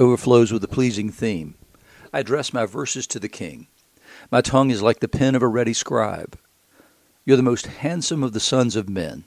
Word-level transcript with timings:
Overflows 0.00 0.52
with 0.52 0.62
a 0.62 0.68
pleasing 0.68 1.10
theme. 1.10 1.56
I 2.12 2.20
address 2.20 2.52
my 2.52 2.66
verses 2.66 3.04
to 3.08 3.18
the 3.18 3.28
king. 3.28 3.66
My 4.30 4.40
tongue 4.40 4.70
is 4.70 4.80
like 4.80 5.00
the 5.00 5.08
pen 5.08 5.34
of 5.34 5.42
a 5.42 5.48
ready 5.48 5.72
scribe. 5.72 6.38
You're 7.24 7.36
the 7.36 7.42
most 7.42 7.66
handsome 7.66 8.22
of 8.22 8.32
the 8.32 8.38
sons 8.38 8.76
of 8.76 8.88
men. 8.88 9.24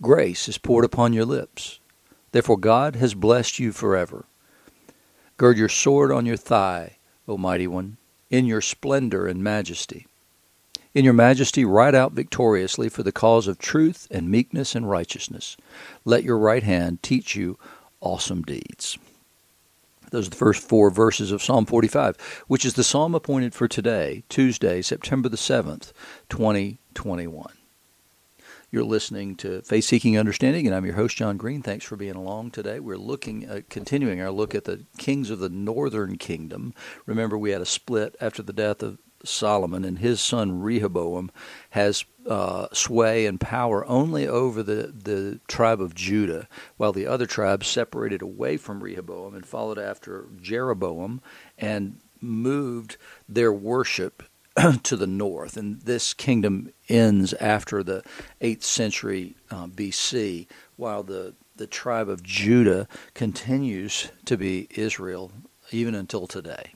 Grace 0.00 0.48
is 0.48 0.56
poured 0.56 0.84
upon 0.84 1.14
your 1.14 1.24
lips. 1.24 1.80
Therefore 2.30 2.58
God 2.58 2.94
has 2.94 3.14
blessed 3.14 3.58
you 3.58 3.72
forever. 3.72 4.26
Gird 5.36 5.58
your 5.58 5.68
sword 5.68 6.12
on 6.12 6.26
your 6.26 6.36
thigh, 6.36 6.98
O 7.26 7.36
mighty 7.36 7.66
one, 7.66 7.96
in 8.30 8.46
your 8.46 8.60
splendor 8.60 9.26
and 9.26 9.42
majesty. 9.42 10.06
In 10.94 11.04
your 11.04 11.14
majesty 11.14 11.64
ride 11.64 11.96
out 11.96 12.12
victoriously 12.12 12.88
for 12.88 13.02
the 13.02 13.10
cause 13.10 13.48
of 13.48 13.58
truth 13.58 14.06
and 14.12 14.30
meekness 14.30 14.76
and 14.76 14.88
righteousness. 14.88 15.56
Let 16.04 16.22
your 16.22 16.38
right 16.38 16.62
hand 16.62 17.02
teach 17.02 17.34
you 17.34 17.58
awesome 18.00 18.42
deeds. 18.42 18.96
Those 20.10 20.26
are 20.26 20.30
the 20.30 20.36
first 20.36 20.62
four 20.62 20.90
verses 20.90 21.32
of 21.32 21.42
Psalm 21.42 21.66
45, 21.66 22.44
which 22.46 22.64
is 22.64 22.74
the 22.74 22.84
psalm 22.84 23.14
appointed 23.14 23.54
for 23.54 23.68
today, 23.68 24.24
Tuesday, 24.28 24.82
September 24.82 25.28
the 25.28 25.36
7th, 25.36 25.92
2021. 26.28 27.46
You're 28.70 28.84
listening 28.84 29.34
to 29.36 29.62
Faith 29.62 29.84
Seeking 29.84 30.18
Understanding, 30.18 30.66
and 30.66 30.74
I'm 30.76 30.84
your 30.84 30.96
host, 30.96 31.16
John 31.16 31.38
Green. 31.38 31.62
Thanks 31.62 31.86
for 31.86 31.96
being 31.96 32.16
along 32.16 32.50
today. 32.50 32.80
We're 32.80 32.98
looking, 32.98 33.44
at, 33.44 33.70
continuing 33.70 34.20
our 34.20 34.30
look 34.30 34.54
at 34.54 34.64
the 34.64 34.84
kings 34.98 35.30
of 35.30 35.38
the 35.38 35.48
northern 35.48 36.18
kingdom. 36.18 36.74
Remember, 37.06 37.38
we 37.38 37.50
had 37.52 37.62
a 37.62 37.66
split 37.66 38.14
after 38.20 38.42
the 38.42 38.52
death 38.52 38.82
of 38.82 38.98
Solomon, 39.24 39.84
and 39.84 39.98
his 39.98 40.20
son 40.20 40.60
Rehoboam 40.60 41.30
has 41.70 42.04
uh, 42.26 42.68
sway 42.72 43.26
and 43.26 43.40
power 43.40 43.86
only 43.86 44.26
over 44.26 44.62
the, 44.62 44.92
the 44.94 45.40
tribe 45.48 45.80
of 45.80 45.94
Judah, 45.94 46.48
while 46.76 46.92
the 46.92 47.06
other 47.06 47.26
tribes 47.26 47.66
separated 47.66 48.22
away 48.22 48.56
from 48.56 48.82
Rehoboam 48.82 49.34
and 49.34 49.46
followed 49.46 49.78
after 49.78 50.28
Jeroboam 50.40 51.20
and 51.56 51.98
moved 52.20 52.96
their 53.28 53.52
worship 53.52 54.22
to 54.82 54.96
the 54.96 55.06
north. 55.06 55.56
And 55.56 55.80
this 55.82 56.14
kingdom 56.14 56.72
ends 56.88 57.32
after 57.34 57.82
the 57.82 58.02
8th 58.40 58.64
century 58.64 59.36
uh, 59.50 59.66
BC, 59.66 60.46
while 60.76 61.02
the, 61.02 61.34
the 61.56 61.66
tribe 61.66 62.08
of 62.08 62.22
Judah 62.22 62.88
continues 63.14 64.10
to 64.24 64.36
be 64.36 64.68
Israel 64.70 65.32
even 65.70 65.94
until 65.94 66.26
today. 66.26 66.72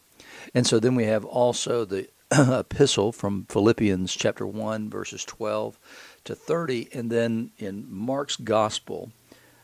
And 0.54 0.66
so 0.66 0.78
then 0.78 0.94
we 0.94 1.04
have 1.04 1.24
also 1.24 1.84
the 1.84 2.08
epistle 2.38 3.12
from 3.12 3.44
Philippians 3.46 4.14
chapter 4.14 4.46
1, 4.46 4.88
verses 4.88 5.24
12 5.24 5.78
to 6.24 6.34
30, 6.34 6.88
and 6.94 7.10
then 7.10 7.50
in 7.58 7.86
Mark's 7.90 8.36
gospel, 8.36 9.12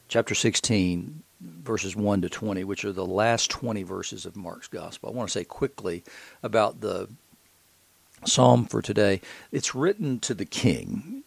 chapter 0.09 0.35
16, 0.35 1.23
verses 1.41 1.97
1 1.97 2.23
to 2.23 2.29
20, 2.29 2.65
which 2.65 2.85
are 2.85 2.93
the 2.93 3.07
last 3.07 3.51
20 3.51 3.83
verses 3.85 4.27
of 4.27 4.37
Mark's 4.37 4.69
gospel. 4.69 5.09
I 5.09 5.13
want 5.13 5.29
to 5.29 5.33
say 5.33 5.45
quickly 5.45 6.05
about 6.43 6.81
the 6.81 7.09
psalm 8.25 8.67
for 8.67 8.83
today. 8.83 9.23
It's 9.51 9.75
written 9.75 10.19
to 10.21 10.35
the 10.35 10.45
king. 10.45 11.23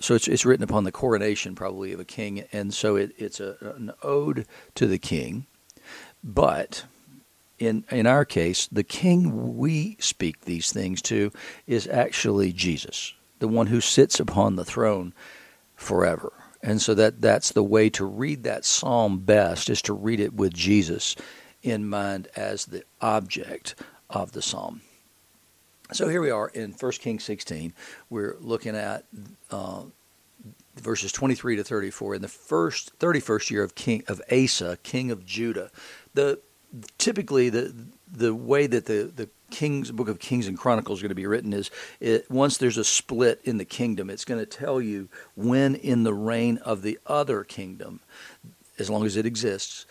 So 0.00 0.14
it's, 0.14 0.28
it's 0.28 0.44
written 0.44 0.64
upon 0.64 0.84
the 0.84 0.92
coronation, 0.92 1.54
probably, 1.54 1.92
of 1.92 2.00
a 2.00 2.04
king. 2.04 2.44
And 2.52 2.74
so 2.74 2.96
it, 2.96 3.12
it's 3.16 3.40
a, 3.40 3.56
an 3.60 3.92
ode 4.02 4.46
to 4.74 4.86
the 4.86 4.98
king. 4.98 5.46
But 6.22 6.84
in, 7.58 7.84
in 7.90 8.06
our 8.06 8.24
case, 8.24 8.68
the 8.70 8.84
king 8.84 9.56
we 9.56 9.96
speak 10.00 10.42
these 10.42 10.72
things 10.72 11.00
to 11.02 11.32
is 11.66 11.86
actually 11.86 12.52
Jesus, 12.52 13.14
the 13.38 13.48
one 13.48 13.68
who 13.68 13.80
sits 13.80 14.18
upon 14.18 14.56
the 14.56 14.64
throne 14.64 15.14
forever. 15.76 16.32
And 16.62 16.80
so 16.80 16.94
that, 16.94 17.20
that's 17.20 17.52
the 17.52 17.62
way 17.62 17.90
to 17.90 18.04
read 18.04 18.42
that 18.44 18.64
psalm 18.64 19.18
best 19.18 19.68
is 19.68 19.82
to 19.82 19.92
read 19.92 20.20
it 20.20 20.34
with 20.34 20.54
Jesus 20.54 21.14
in 21.62 21.88
mind 21.88 22.28
as 22.36 22.66
the 22.66 22.84
object 23.00 23.74
of 24.08 24.32
the 24.32 24.42
psalm. 24.42 24.80
So 25.92 26.08
here 26.08 26.22
we 26.22 26.30
are 26.30 26.48
in 26.48 26.72
1 26.72 26.92
Kings 26.92 27.24
16. 27.24 27.74
We're 28.08 28.36
looking 28.40 28.74
at 28.74 29.04
uh, 29.50 29.84
verses 30.76 31.12
23 31.12 31.56
to 31.56 31.64
34 31.64 32.16
in 32.16 32.22
the 32.22 32.28
first 32.28 32.98
31st 32.98 33.50
year 33.50 33.62
of 33.62 33.74
King 33.74 34.02
of 34.08 34.22
Asa, 34.32 34.78
king 34.82 35.10
of 35.10 35.24
Judah. 35.24 35.70
The 36.14 36.40
typically 36.98 37.50
the 37.50 37.74
the 38.10 38.34
way 38.34 38.66
that 38.66 38.86
the 38.86 39.12
the 39.14 39.28
Kings 39.50 39.92
book 39.92 40.08
of 40.08 40.18
Kings 40.18 40.48
and 40.48 40.58
Chronicles 40.58 40.98
is 40.98 41.02
going 41.02 41.10
to 41.10 41.14
be 41.14 41.26
written 41.26 41.52
is 41.52 41.70
it, 42.00 42.28
once 42.30 42.56
there's 42.56 42.76
a 42.76 42.84
split 42.84 43.40
in 43.44 43.58
the 43.58 43.64
kingdom, 43.64 44.10
it's 44.10 44.24
going 44.24 44.40
to 44.40 44.46
tell 44.46 44.80
you 44.80 45.08
when 45.36 45.76
in 45.76 46.02
the 46.02 46.14
reign 46.14 46.58
of 46.58 46.82
the 46.82 46.98
other 47.06 47.44
kingdom, 47.44 48.00
as 48.80 48.90
long 48.90 49.06
as 49.06 49.16
it 49.16 49.26
exists, 49.26 49.86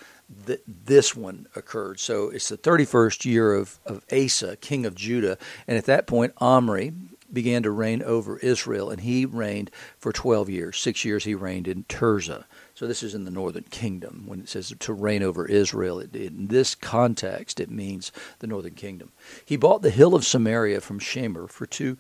that 0.46 0.64
this 0.68 1.16
one 1.16 1.48
occurred. 1.56 2.00
So 2.00 2.30
it's 2.30 2.50
the 2.50 2.58
31st 2.58 3.24
year 3.24 3.54
of, 3.54 3.80
of 3.86 4.04
Asa, 4.12 4.58
king 4.58 4.86
of 4.86 4.96
Judah. 4.96 5.38
And 5.68 5.78
at 5.78 5.86
that 5.86 6.08
point, 6.08 6.34
Omri 6.38 6.92
began 7.34 7.64
to 7.64 7.72
reign 7.72 8.02
over 8.04 8.38
Israel, 8.38 8.90
and 8.90 9.02
he 9.02 9.26
reigned 9.26 9.72
for 9.98 10.14
12 10.14 10.50
years. 10.50 10.78
Six 10.78 11.04
years 11.04 11.24
he 11.24 11.36
reigned 11.36 11.68
in 11.68 11.84
Tirzah. 11.86 12.46
So 12.76 12.88
this 12.88 13.04
is 13.04 13.16
in 13.16 13.26
the 13.26 13.32
northern 13.32 13.64
kingdom. 13.64 14.24
When 14.26 14.40
it 14.40 14.50
says 14.50 14.74
to 14.78 14.94
reign 14.94 15.24
over 15.24 15.46
Israel, 15.46 16.00
it, 16.00 16.16
in 16.16 16.48
this 16.48 16.76
context, 16.76 17.60
it 17.60 17.72
means 17.72 18.12
the 18.40 18.48
northern 18.48 18.76
kingdom. 18.76 19.12
He 19.44 19.58
bought 19.58 19.82
the 19.82 19.90
hill 19.90 20.16
of 20.16 20.26
Samaria 20.26 20.82
from 20.82 21.00
Shemer 21.00 21.50
for 21.50 21.66
two 21.66 21.98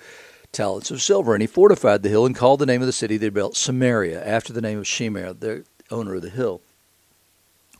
talents 0.51 0.91
of 0.91 1.01
silver, 1.01 1.33
and 1.33 1.41
he 1.41 1.47
fortified 1.47 2.03
the 2.03 2.09
hill 2.09 2.25
and 2.25 2.35
called 2.35 2.59
the 2.59 2.65
name 2.65 2.81
of 2.81 2.87
the 2.87 2.93
city 2.93 3.17
they 3.17 3.29
built 3.29 3.57
Samaria, 3.57 4.23
after 4.23 4.53
the 4.53 4.61
name 4.61 4.77
of 4.77 4.85
Shemer, 4.85 5.37
the 5.37 5.65
owner 5.89 6.15
of 6.15 6.21
the 6.21 6.29
hill. 6.29 6.61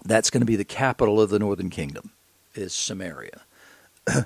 That's 0.04 0.30
going 0.30 0.42
to 0.42 0.46
be 0.46 0.56
the 0.56 0.66
capital 0.66 1.22
of 1.22 1.30
the 1.30 1.40
northern 1.40 1.70
kingdom, 1.70 2.12
is 2.56 2.74
Samaria. 2.74 3.42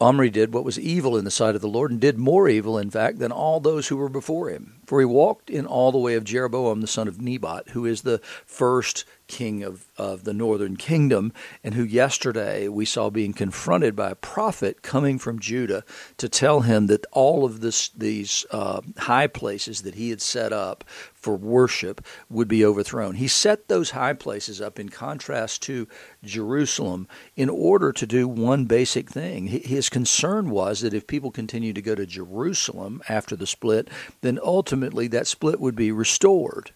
Omri 0.00 0.30
did 0.30 0.54
what 0.54 0.64
was 0.64 0.78
evil 0.78 1.16
in 1.16 1.24
the 1.24 1.30
sight 1.30 1.56
of 1.56 1.60
the 1.60 1.68
Lord, 1.68 1.90
and 1.90 2.00
did 2.00 2.18
more 2.18 2.48
evil, 2.48 2.78
in 2.78 2.88
fact, 2.88 3.18
than 3.18 3.32
all 3.32 3.58
those 3.58 3.88
who 3.88 3.96
were 3.96 4.08
before 4.08 4.48
him. 4.48 4.80
For 4.86 5.00
he 5.00 5.04
walked 5.04 5.50
in 5.50 5.66
all 5.66 5.90
the 5.90 5.98
way 5.98 6.14
of 6.14 6.24
Jeroboam 6.24 6.80
the 6.80 6.86
son 6.86 7.08
of 7.08 7.20
Nebat, 7.20 7.70
who 7.70 7.84
is 7.84 8.02
the 8.02 8.20
first 8.46 9.04
king 9.28 9.62
of, 9.62 9.86
of 9.96 10.24
the 10.24 10.34
northern 10.34 10.76
kingdom, 10.76 11.32
and 11.62 11.74
who 11.74 11.84
yesterday 11.84 12.66
we 12.66 12.84
saw 12.84 13.10
being 13.10 13.32
confronted 13.32 13.94
by 13.94 14.10
a 14.10 14.16
prophet 14.16 14.82
coming 14.82 15.18
from 15.18 15.38
Judah 15.38 15.84
to 16.16 16.28
tell 16.28 16.60
him 16.60 16.88
that 16.88 17.06
all 17.12 17.44
of 17.44 17.60
this, 17.60 17.90
these 17.90 18.44
uh, 18.50 18.80
high 18.96 19.28
places 19.28 19.82
that 19.82 19.94
he 19.94 20.10
had 20.10 20.20
set 20.20 20.52
up 20.52 20.84
for 21.14 21.36
worship 21.36 22.04
would 22.30 22.48
be 22.48 22.64
overthrown. 22.64 23.16
He 23.16 23.28
set 23.28 23.68
those 23.68 23.90
high 23.90 24.14
places 24.14 24.60
up 24.60 24.78
in 24.78 24.88
contrast 24.88 25.62
to 25.62 25.86
Jerusalem 26.24 27.06
in 27.36 27.48
order 27.48 27.92
to 27.92 28.06
do 28.06 28.26
one 28.26 28.64
basic 28.64 29.10
thing. 29.10 29.46
His 29.48 29.88
concern 29.88 30.50
was 30.50 30.80
that 30.80 30.94
if 30.94 31.06
people 31.06 31.30
continued 31.30 31.74
to 31.74 31.82
go 31.82 31.94
to 31.94 32.06
Jerusalem 32.06 33.02
after 33.08 33.36
the 33.36 33.46
split, 33.46 33.88
then 34.20 34.38
ultimately 34.42 35.08
that 35.08 35.26
split 35.26 35.60
would 35.60 35.76
be 35.76 35.92
restored. 35.92 36.72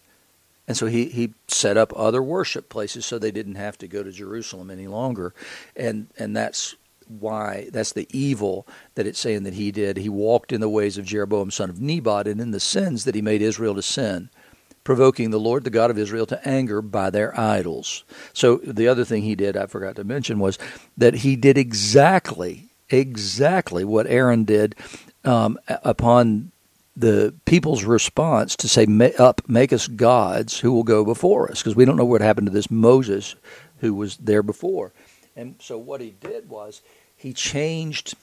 And 0.69 0.77
so 0.77 0.87
he, 0.87 1.07
he 1.07 1.35
set 1.49 1.77
up 1.77 1.93
other 1.97 2.23
worship 2.23 2.69
places 2.69 3.05
so 3.05 3.19
they 3.19 3.33
didn't 3.33 3.57
have 3.57 3.77
to 3.79 3.89
go 3.89 4.03
to 4.03 4.13
Jerusalem 4.13 4.71
any 4.71 4.87
longer. 4.87 5.35
And 5.77 6.09
and 6.19 6.37
that's 6.37 6.77
why 7.09 7.69
that's 7.73 7.93
the 7.93 8.09
evil 8.11 8.67
that 8.95 9.07
it's 9.07 9.19
saying 9.19 9.43
that 9.43 9.55
he 9.55 9.73
did. 9.73 9.97
He 9.97 10.09
walked 10.09 10.53
in 10.53 10.61
the 10.61 10.69
ways 10.69 10.97
of 10.99 11.05
Jeroboam 11.05 11.51
son 11.51 11.69
of 11.69 11.81
Nebat 11.81 12.27
and 12.27 12.41
in 12.41 12.53
the 12.53 12.61
sins 12.61 13.05
that 13.05 13.15
he 13.15 13.23
made 13.23 13.43
Israel 13.43 13.75
to 13.75 13.83
sin, 13.83 14.31
provoking 14.85 15.31
the 15.31 15.41
Lord 15.41 15.65
the 15.65 15.71
God 15.71 15.91
of 15.91 15.99
Israel 15.99 16.27
to 16.27 16.49
anger 16.49 16.81
by 16.81 17.11
their 17.11 17.39
idols. 17.39 18.05
So 18.33 18.57
the 18.59 18.89
other 18.89 19.05
thing 19.05 19.23
he 19.23 19.35
did 19.35 19.57
I 19.57 19.67
forgot 19.67 19.97
to 19.97 20.05
mention 20.05 20.39
was 20.39 20.59
that 20.97 21.17
he 21.17 21.37
did 21.37 21.59
exactly 21.59 22.69
exactly 22.89 23.85
what 23.85 24.07
Aaron 24.07 24.45
did 24.45 24.75
um, 25.25 25.59
upon 25.69 26.53
the 26.97 27.35
people's 27.45 27.85
response 27.85 28.57
to 28.57 28.69
say, 28.69 28.87
"Up, 29.19 29.41
make 29.49 29.73
us 29.73 29.89
gods 29.89 30.61
who 30.61 30.73
will 30.73 30.83
go 30.85 31.05
before 31.05 31.51
us," 31.51 31.61
because 31.61 31.77
we 31.77 31.85
don't 31.85 31.97
know 31.97 32.05
what 32.05 32.21
happened 32.21 32.47
to 32.47 32.53
this 32.53 32.71
Moses 32.71 33.35
who 33.79 33.95
was 33.95 34.17
there 34.19 34.43
before. 34.43 34.93
And 35.35 35.57
so 35.61 35.79
what 35.79 36.01
he 36.01 36.11
did 36.11 36.49
was 36.49 36.83
he 37.17 37.33
changed. 37.33 38.15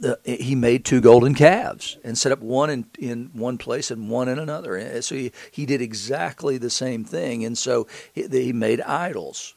The, 0.00 0.18
he 0.24 0.54
made 0.54 0.84
two 0.84 1.00
golden 1.00 1.34
calves 1.34 1.98
and 2.04 2.16
set 2.16 2.30
up 2.30 2.40
one 2.40 2.70
in, 2.70 2.84
in 2.98 3.30
one 3.32 3.58
place 3.58 3.90
and 3.90 4.08
one 4.08 4.28
in 4.28 4.38
another. 4.38 4.76
And 4.76 5.04
so 5.04 5.16
he, 5.16 5.32
he 5.50 5.66
did 5.66 5.80
exactly 5.80 6.56
the 6.56 6.70
same 6.70 7.04
thing. 7.04 7.44
And 7.44 7.58
so 7.58 7.88
he, 8.12 8.28
he 8.28 8.52
made 8.52 8.80
idols. 8.82 9.54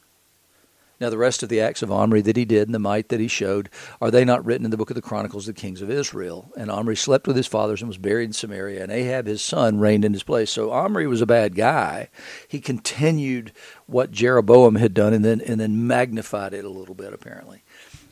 Now, 1.02 1.10
the 1.10 1.18
rest 1.18 1.42
of 1.42 1.48
the 1.48 1.60
acts 1.60 1.82
of 1.82 1.90
Omri 1.90 2.20
that 2.20 2.36
he 2.36 2.44
did 2.44 2.68
and 2.68 2.74
the 2.76 2.78
might 2.78 3.08
that 3.08 3.18
he 3.18 3.26
showed, 3.26 3.68
are 4.00 4.12
they 4.12 4.24
not 4.24 4.44
written 4.44 4.64
in 4.64 4.70
the 4.70 4.76
book 4.76 4.88
of 4.88 4.94
the 4.94 5.02
Chronicles 5.02 5.48
of 5.48 5.56
the 5.56 5.60
Kings 5.60 5.82
of 5.82 5.90
Israel? 5.90 6.52
And 6.56 6.70
Omri 6.70 6.94
slept 6.94 7.26
with 7.26 7.34
his 7.34 7.48
fathers 7.48 7.82
and 7.82 7.88
was 7.88 7.98
buried 7.98 8.26
in 8.26 8.32
Samaria, 8.32 8.84
and 8.84 8.92
Ahab 8.92 9.26
his 9.26 9.42
son 9.42 9.80
reigned 9.80 10.04
in 10.04 10.12
his 10.12 10.22
place. 10.22 10.52
So 10.52 10.70
Omri 10.70 11.08
was 11.08 11.20
a 11.20 11.26
bad 11.26 11.56
guy. 11.56 12.08
He 12.46 12.60
continued 12.60 13.50
what 13.86 14.12
Jeroboam 14.12 14.76
had 14.76 14.94
done 14.94 15.12
and 15.12 15.24
then 15.24 15.40
and 15.40 15.58
then 15.58 15.88
magnified 15.88 16.54
it 16.54 16.64
a 16.64 16.68
little 16.70 16.94
bit, 16.94 17.12
apparently. 17.12 17.64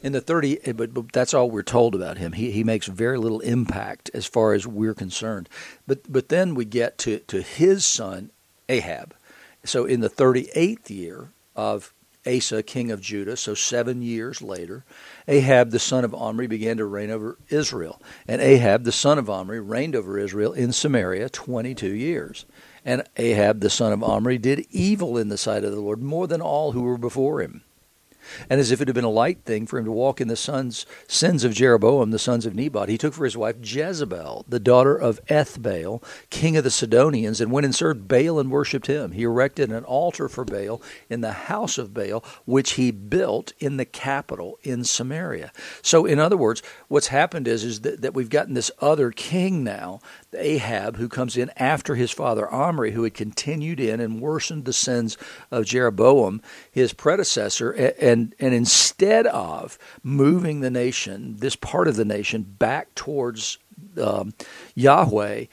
In 0.03 0.11
the 0.11 0.21
30, 0.21 0.59
eh, 0.67 0.73
but, 0.73 0.93
but 0.93 1.13
that's 1.13 1.33
all 1.33 1.49
we're 1.49 1.63
told 1.63 1.95
about 1.95 2.19
him. 2.19 2.33
He, 2.33 2.51
he 2.51 2.65
makes 2.65 2.89
very 2.89 3.19
little 3.19 3.39
impact 3.39 4.11
as 4.15 4.27
far 4.27 4.53
as 4.53 4.67
we're 4.67 4.95
concerned. 4.95 5.49
But, 5.87 6.13
but 6.13 6.29
then 6.29 6.57
we 6.57 6.65
get 6.65 6.99
to, 6.99 7.21
to 7.21 7.41
his 7.41 7.85
son, 7.85 8.33
Ahab. 8.69 9.15
So 9.65 9.85
in 9.85 10.01
the 10.01 10.11
38th 10.11 10.91
year 10.91 11.29
of 11.55 11.95
Asa, 12.27 12.63
king 12.63 12.91
of 12.91 13.01
Judah, 13.01 13.37
so 13.37 13.55
seven 13.55 14.03
years 14.03 14.43
later, 14.43 14.85
Ahab 15.27 15.71
the 15.71 15.79
son 15.79 16.05
of 16.05 16.15
Omri 16.15 16.47
began 16.47 16.77
to 16.77 16.85
reign 16.85 17.11
over 17.11 17.39
Israel. 17.49 18.01
And 18.29 18.41
Ahab 18.43 18.85
the 18.85 18.93
son 18.93 19.19
of 19.19 19.31
Omri 19.31 19.61
reigned 19.61 19.97
over 19.97 20.19
Israel 20.19 20.53
in 20.53 20.73
Samaria 20.73 21.31
22 21.31 21.89
years. 21.89 22.45
And 22.85 23.05
Ahab 23.17 23.61
the 23.61 23.71
son 23.71 23.93
of 23.93 24.03
Omri 24.03 24.39
did 24.39 24.67
evil 24.71 25.17
in 25.17 25.29
the 25.29 25.39
sight 25.39 25.65
of 25.65 25.73
the 25.73 25.81
Lord 25.81 26.03
more 26.03 26.27
than 26.27 26.41
all 26.41 26.73
who 26.73 26.83
were 26.83 26.99
before 26.99 27.41
him 27.41 27.63
and 28.49 28.61
as 28.61 28.71
if 28.71 28.81
it 28.81 28.89
had 28.89 28.95
been 28.95 29.05
a 29.05 29.11
light 29.11 29.45
thing 29.45 29.67
for 29.67 29.79
him 29.79 29.85
to 29.85 29.93
walk 29.93 30.21
in 30.21 30.29
the 30.29 30.37
sons, 30.37 30.87
sins 31.07 31.45
of 31.45 31.53
Jeroboam, 31.53 32.11
the 32.11 32.19
sons 32.19 32.47
of 32.47 32.55
Nebat, 32.55 32.89
he 32.89 32.99
took 32.99 33.15
for 33.15 33.25
his 33.25 33.37
wife 33.37 33.57
Jezebel, 33.63 34.45
the 34.49 34.61
daughter 34.61 34.97
of 34.97 35.25
Ethbaal, 35.27 36.03
king 36.31 36.57
of 36.57 36.65
the 36.65 36.71
Sidonians, 36.71 37.41
and 37.41 37.53
went 37.53 37.65
and 37.65 37.75
served 37.75 38.09
Baal 38.09 38.39
and 38.39 38.51
worshipped 38.51 38.87
him. 38.87 39.13
He 39.13 39.23
erected 39.23 39.71
an 39.71 39.85
altar 39.85 40.29
for 40.29 40.45
Baal 40.45 40.83
in 41.09 41.21
the 41.21 41.33
house 41.33 41.79
of 41.79 41.95
Baal, 41.95 42.25
which 42.45 42.73
he 42.73 42.91
built 42.91 43.53
in 43.59 43.77
the 43.77 43.85
capital 43.85 44.59
in 44.63 44.85
Samaria. 44.85 45.53
So, 45.83 46.07
in 46.07 46.19
other 46.19 46.37
words, 46.37 46.63
what's 46.89 47.09
happened 47.09 47.49
is, 47.49 47.65
is 47.65 47.81
that, 47.81 48.03
that 48.03 48.15
we've 48.15 48.31
gotten 48.31 48.55
this 48.55 48.71
other 48.81 49.11
king 49.11 49.65
now 49.65 50.01
Ahab, 50.37 50.97
who 50.97 51.09
comes 51.09 51.37
in 51.37 51.51
after 51.57 51.95
his 51.95 52.11
father 52.11 52.49
Omri, 52.53 52.93
who 52.93 53.05
had 53.05 53.15
continued 53.15 53.81
in 53.81 54.01
and 54.01 54.21
worsened 54.21 54.65
the 54.65 54.73
sins 54.73 55.19
of 55.51 55.65
Jeroboam, 55.65 56.41
his 56.71 56.93
predecessor, 56.93 57.71
and 57.73 58.35
and 58.39 58.55
instead 58.55 59.27
of 59.27 59.79
moving 60.03 60.61
the 60.61 60.71
nation, 60.71 61.37
this 61.39 61.57
part 61.57 61.89
of 61.89 61.97
the 61.97 62.05
nation, 62.05 62.43
back 62.43 62.95
towards 62.95 63.59
um, 64.01 64.35
Yahweh, 64.75 65.47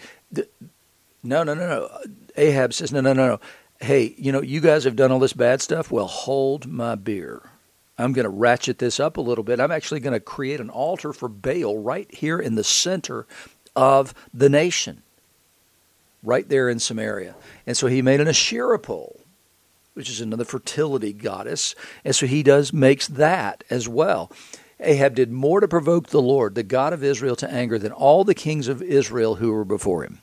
no, 1.24 1.44
no, 1.44 1.54
no, 1.54 1.68
no. 1.68 1.90
Ahab 2.38 2.74
says, 2.74 2.92
no, 2.92 3.02
no, 3.02 3.14
no, 3.14 3.28
no. 3.28 3.40
Hey, 3.80 4.16
you 4.18 4.32
know, 4.32 4.42
you 4.42 4.62
guys 4.62 4.86
have 4.86 4.96
done 4.96 5.12
all 5.12 5.20
this 5.20 5.34
bad 5.34 5.62
stuff. 5.62 5.92
Well, 5.92 6.08
hold 6.08 6.68
my 6.68 6.96
beer. 6.96 7.42
I'm 7.98 8.14
going 8.14 8.24
to 8.24 8.30
ratchet 8.30 8.78
this 8.78 9.00
up 9.00 9.18
a 9.18 9.22
little 9.22 9.44
bit. 9.44 9.60
I'm 9.60 9.72
actually 9.72 10.00
going 10.00 10.14
to 10.14 10.20
create 10.20 10.60
an 10.60 10.70
altar 10.70 11.14
for 11.14 11.28
Baal 11.28 11.80
right 11.80 12.12
here 12.14 12.40
in 12.40 12.56
the 12.56 12.64
center 12.64 13.26
of 13.78 14.14
the 14.34 14.50
nation, 14.50 15.04
right 16.24 16.50
there 16.50 16.68
in 16.68 16.80
Samaria. 16.80 17.36
And 17.66 17.78
so 17.78 17.88
he 17.88 18.02
made 18.02 18.20
an 18.20 18.28
Asherah 18.28 18.80
pole, 18.80 19.22
which 19.94 20.10
is 20.10 20.20
another 20.20 20.44
fertility 20.44 21.14
goddess. 21.14 21.76
And 22.04 22.14
so 22.16 22.26
he 22.26 22.44
does 22.44 22.74
makes 22.74 23.08
that 23.08 23.64
as 23.70 23.88
well. 23.88 24.32
Ahab 24.80 25.16
did 25.16 25.32
more 25.32 25.60
to 25.60 25.68
provoke 25.68 26.10
the 26.10 26.22
Lord, 26.22 26.56
the 26.56 26.64
God 26.64 26.92
of 26.92 27.04
Israel, 27.04 27.36
to 27.38 27.52
anger 27.52 27.80
than 27.80 27.92
all 27.92 28.24
the 28.24 28.36
kings 28.36 28.68
of 28.68 28.82
Israel 28.82 29.36
who 29.36 29.52
were 29.52 29.66
before 29.66 30.04
him. 30.04 30.22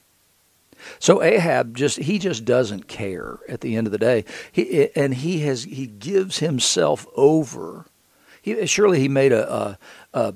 So 0.99 1.23
Ahab 1.23 1.77
just 1.77 1.99
he 1.99 2.19
just 2.19 2.45
doesn't 2.45 2.89
care 2.89 3.39
at 3.49 3.63
the 3.63 3.77
end 3.77 3.87
of 3.87 3.91
the 3.93 3.99
day. 3.99 4.25
He 4.53 4.91
and 4.95 5.15
he 5.15 5.41
has 5.41 5.65
he 5.65 5.87
gives 5.87 6.39
himself 6.41 7.07
over. 7.17 7.87
He, 8.43 8.67
surely 8.67 9.01
he 9.01 9.09
made 9.09 9.33
a, 9.33 9.51
a, 9.53 9.79
a, 10.13 10.35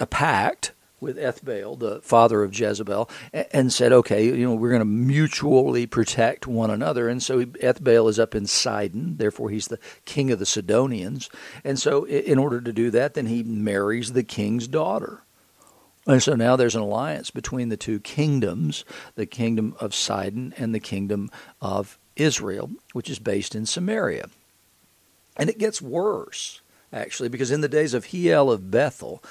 a 0.00 0.06
pact 0.06 0.72
with 1.00 1.16
Ethbaal, 1.16 1.78
the 1.78 2.00
father 2.00 2.42
of 2.42 2.58
Jezebel, 2.58 3.10
and 3.32 3.72
said, 3.72 3.92
"Okay, 3.92 4.24
you 4.26 4.46
know, 4.46 4.54
we're 4.54 4.70
going 4.70 4.80
to 4.80 4.84
mutually 4.84 5.86
protect 5.86 6.46
one 6.46 6.70
another." 6.70 7.08
And 7.08 7.22
so 7.22 7.44
Ethbaal 7.44 8.08
is 8.08 8.18
up 8.18 8.34
in 8.34 8.46
Sidon, 8.46 9.16
therefore 9.16 9.50
he's 9.50 9.68
the 9.68 9.78
king 10.04 10.30
of 10.30 10.38
the 10.38 10.46
Sidonians. 10.46 11.28
And 11.62 11.78
so, 11.78 12.04
in 12.04 12.38
order 12.38 12.60
to 12.60 12.72
do 12.72 12.90
that, 12.90 13.14
then 13.14 13.26
he 13.26 13.42
marries 13.42 14.12
the 14.12 14.24
king's 14.24 14.68
daughter. 14.68 15.22
And 16.06 16.22
so 16.22 16.34
now 16.34 16.56
there's 16.56 16.74
an 16.74 16.82
alliance 16.82 17.30
between 17.30 17.70
the 17.70 17.76
two 17.76 17.98
kingdoms, 17.98 18.84
the 19.14 19.26
kingdom 19.26 19.74
of 19.80 19.94
Sidon 19.94 20.52
and 20.58 20.74
the 20.74 20.80
kingdom 20.80 21.30
of 21.62 21.98
Israel, 22.16 22.70
which 22.92 23.08
is 23.08 23.18
based 23.18 23.54
in 23.54 23.66
Samaria. 23.66 24.28
And 25.36 25.48
it 25.48 25.58
gets 25.58 25.80
worse, 25.80 26.60
actually, 26.92 27.28
because 27.28 27.50
in 27.50 27.62
the 27.62 27.68
days 27.68 27.94
of 27.94 28.06
Hiel 28.06 28.52
of 28.52 28.70
Bethel, 28.70 29.22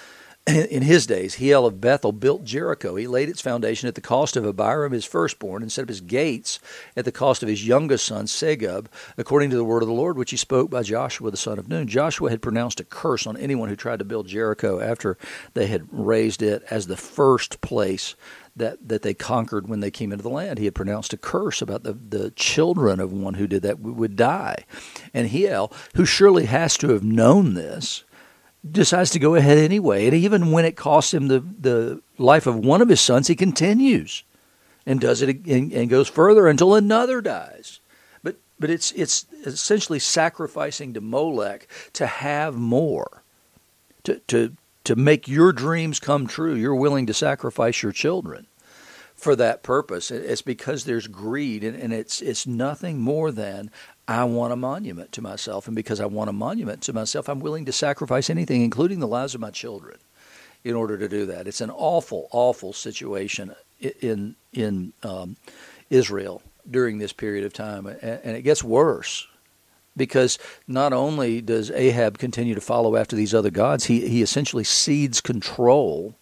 in 0.46 0.82
his 0.82 1.08
days, 1.08 1.36
Hiel 1.36 1.66
of 1.66 1.80
Bethel 1.80 2.12
built 2.12 2.44
Jericho. 2.44 2.96
He 2.96 3.08
laid 3.08 3.30
its 3.30 3.40
foundation 3.40 3.88
at 3.88 3.96
the 3.96 4.02
cost 4.02 4.36
of 4.36 4.46
Abiram, 4.46 4.92
his 4.92 5.06
firstborn, 5.06 5.62
and 5.62 5.72
set 5.72 5.84
up 5.84 5.88
his 5.90 6.02
gates 6.02 6.60
at 6.98 7.06
the 7.06 7.14
cost 7.14 7.44
of 7.44 7.50
his 7.50 7.66
youngest 7.66 8.06
son, 8.06 8.26
Segub, 8.26 8.88
according 9.18 9.52
to 9.52 9.56
the 9.56 9.64
word 9.64 9.84
of 9.84 9.88
the 9.88 9.94
Lord, 9.94 10.18
which 10.18 10.32
he 10.32 10.38
spoke 10.38 10.70
by 10.70 10.84
Joshua 10.84 11.32
the 11.32 11.38
son 11.38 11.60
of 11.60 11.70
Nun. 11.70 11.88
Joshua 11.88 12.30
had 12.30 12.42
pronounced 12.42 12.82
a 12.82 12.84
curse 12.84 13.26
on 13.26 13.38
anyone 13.38 13.70
who 13.70 13.78
tried 13.78 14.00
to 14.00 14.06
build 14.06 14.28
Jericho 14.28 14.82
after 14.82 15.18
they 15.54 15.68
had 15.68 15.88
razed 15.92 16.42
it 16.42 16.62
as 16.70 16.88
the 16.88 16.98
first 16.98 17.62
place 17.62 18.16
that, 18.58 18.86
that 18.86 19.02
they 19.02 19.14
conquered 19.14 19.70
when 19.70 19.80
they 19.80 19.92
came 19.92 20.12
into 20.12 20.24
the 20.24 20.30
land. 20.30 20.60
He 20.60 20.66
had 20.66 20.76
pronounced 20.76 21.14
a 21.14 21.18
curse 21.18 21.62
about 21.62 21.84
the, 21.84 21.94
the 21.94 22.32
children 22.32 23.00
of 23.00 23.14
one 23.14 23.36
who 23.36 23.48
did 23.48 23.64
that 23.64 23.80
would 23.80 24.18
die. 24.18 24.66
And 25.14 25.30
Hiel, 25.30 25.72
who 25.96 26.04
surely 26.04 26.46
has 26.48 26.78
to 26.80 26.90
have 26.90 27.04
known 27.04 27.54
this, 27.54 28.04
decides 28.70 29.12
to 29.12 29.20
go 29.20 29.36
ahead 29.36 29.58
anyway. 29.58 30.06
And 30.06 30.14
even 30.14 30.52
when 30.52 30.66
it 30.66 30.76
costs 30.76 31.14
him 31.14 31.28
the, 31.28 31.40
the 31.40 32.02
life 32.18 32.48
of 32.48 32.58
one 32.58 32.82
of 32.82 32.90
his 32.90 33.02
sons, 33.02 33.28
he 33.28 33.36
continues 33.36 34.24
and 34.86 35.00
does 35.00 35.22
it 35.22 35.46
and, 35.46 35.72
and 35.72 35.90
goes 35.90 36.08
further 36.08 36.48
until 36.48 36.76
another 36.76 37.22
dies. 37.22 37.80
But 38.24 38.38
but 38.60 38.70
it's 38.70 38.92
it's 38.94 39.26
essentially 39.46 40.00
sacrificing 40.00 40.94
to 40.94 41.02
Molech 41.02 41.68
to 41.94 42.08
have 42.08 42.56
more, 42.56 43.24
to 44.04 44.20
to 44.28 44.56
to 44.86 44.96
make 44.96 45.28
your 45.28 45.52
dreams 45.52 46.00
come 46.00 46.28
true. 46.28 46.56
You're 46.56 46.76
willing 46.76 47.06
to 47.08 47.14
sacrifice 47.14 47.84
your 47.84 47.92
children 47.92 48.48
for 49.16 49.36
that 49.38 49.64
purpose. 49.64 50.12
It's 50.12 50.42
because 50.42 50.84
there's 50.84 51.08
greed, 51.08 51.64
and, 51.64 51.76
and 51.76 51.94
it's 51.94 52.22
it's 52.22 52.46
nothing 52.46 53.00
more 53.00 53.32
than 53.32 53.72
I 54.14 54.24
want 54.26 54.54
a 54.54 54.58
monument 54.58 55.12
to 55.14 55.22
myself, 55.22 55.68
and 55.68 55.76
because 55.76 56.00
I 56.00 56.06
want 56.06 56.30
a 56.30 56.34
monument 56.34 56.82
to 56.84 56.94
myself, 56.94 57.30
I'm 57.30 57.40
willing 57.40 57.66
to 57.66 57.72
sacrifice 57.72 58.30
anything, 58.30 58.62
including 58.62 59.00
the 59.00 59.08
lives 59.08 59.36
of 59.36 59.42
my 59.42 59.52
children, 59.52 59.98
in 60.64 60.76
order 60.76 60.98
to 60.98 61.10
do 61.10 61.26
that. 61.28 61.48
It's 61.48 61.62
an 61.62 61.70
awful, 61.72 62.28
awful 62.32 62.74
situation 62.74 63.56
in 64.02 64.36
in 64.52 64.94
um, 65.04 65.38
Israel 65.90 66.42
during 66.70 66.98
this 66.98 67.14
period 67.14 67.46
of 67.46 67.54
time, 67.54 67.88
and 67.88 68.38
it 68.38 68.44
gets 68.44 68.64
worse 68.64 69.28
because 69.96 70.40
not 70.68 70.94
only 70.94 71.42
does 71.42 71.70
Ahab 71.72 72.18
continue 72.18 72.56
to 72.56 72.62
follow 72.62 72.96
after 72.96 73.16
these 73.16 73.34
other 73.34 73.52
gods, 73.52 73.86
he 73.86 74.08
he 74.08 74.22
essentially 74.22 74.64
cedes 74.64 75.22
control 75.22 76.16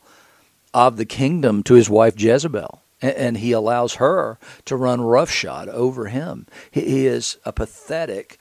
of 0.73 0.97
the 0.97 1.05
kingdom 1.05 1.63
to 1.63 1.73
his 1.73 1.89
wife 1.89 2.19
Jezebel 2.19 2.80
and 3.01 3.37
he 3.37 3.51
allows 3.51 3.95
her 3.95 4.37
to 4.65 4.75
run 4.75 5.01
roughshod 5.01 5.67
over 5.69 6.07
him. 6.07 6.47
He 6.69 7.07
is 7.07 7.37
a 7.45 7.51
pathetic 7.51 8.37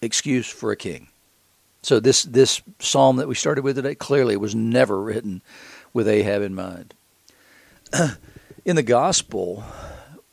excuse 0.00 0.48
for 0.48 0.70
a 0.70 0.76
king. 0.76 1.08
So 1.82 2.00
this 2.00 2.22
this 2.24 2.60
psalm 2.78 3.16
that 3.16 3.28
we 3.28 3.34
started 3.34 3.64
with 3.64 3.76
today 3.76 3.94
clearly 3.94 4.36
was 4.36 4.54
never 4.54 5.00
written 5.00 5.42
with 5.92 6.08
Ahab 6.08 6.42
in 6.42 6.54
mind. 6.54 6.94
In 8.64 8.76
the 8.76 8.82
gospel, 8.82 9.64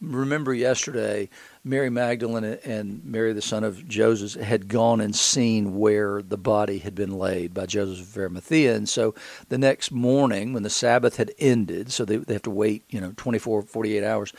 remember 0.01 0.53
yesterday 0.53 1.29
Mary 1.67 1.89
Magdalene 1.89 2.59
and 2.63 3.03
Mary, 3.03 3.33
the 3.33 3.41
son 3.41 3.63
of 3.63 3.87
Joseph, 3.87 4.39
had 4.39 4.67
gone 4.67 5.01
and 5.01 5.15
seen 5.15 5.79
where 5.79 6.21
the 6.21 6.37
body 6.37 6.77
had 6.77 6.93
been 6.93 7.17
laid 7.17 7.55
by 7.55 7.65
Joseph 7.65 8.07
of 8.07 8.17
Arimathea. 8.17 8.75
And 8.75 8.87
so 8.87 9.15
the 9.49 9.57
next 9.57 9.91
morning, 9.91 10.53
when 10.53 10.61
the 10.61 10.69
Sabbath 10.69 11.17
had 11.17 11.31
ended, 11.39 11.91
so 11.91 12.05
they, 12.05 12.17
they 12.17 12.33
have 12.33 12.43
to 12.43 12.51
wait, 12.51 12.83
you 12.89 13.01
know, 13.01 13.13
24, 13.17 13.63
48 13.63 14.03
hours, 14.03 14.31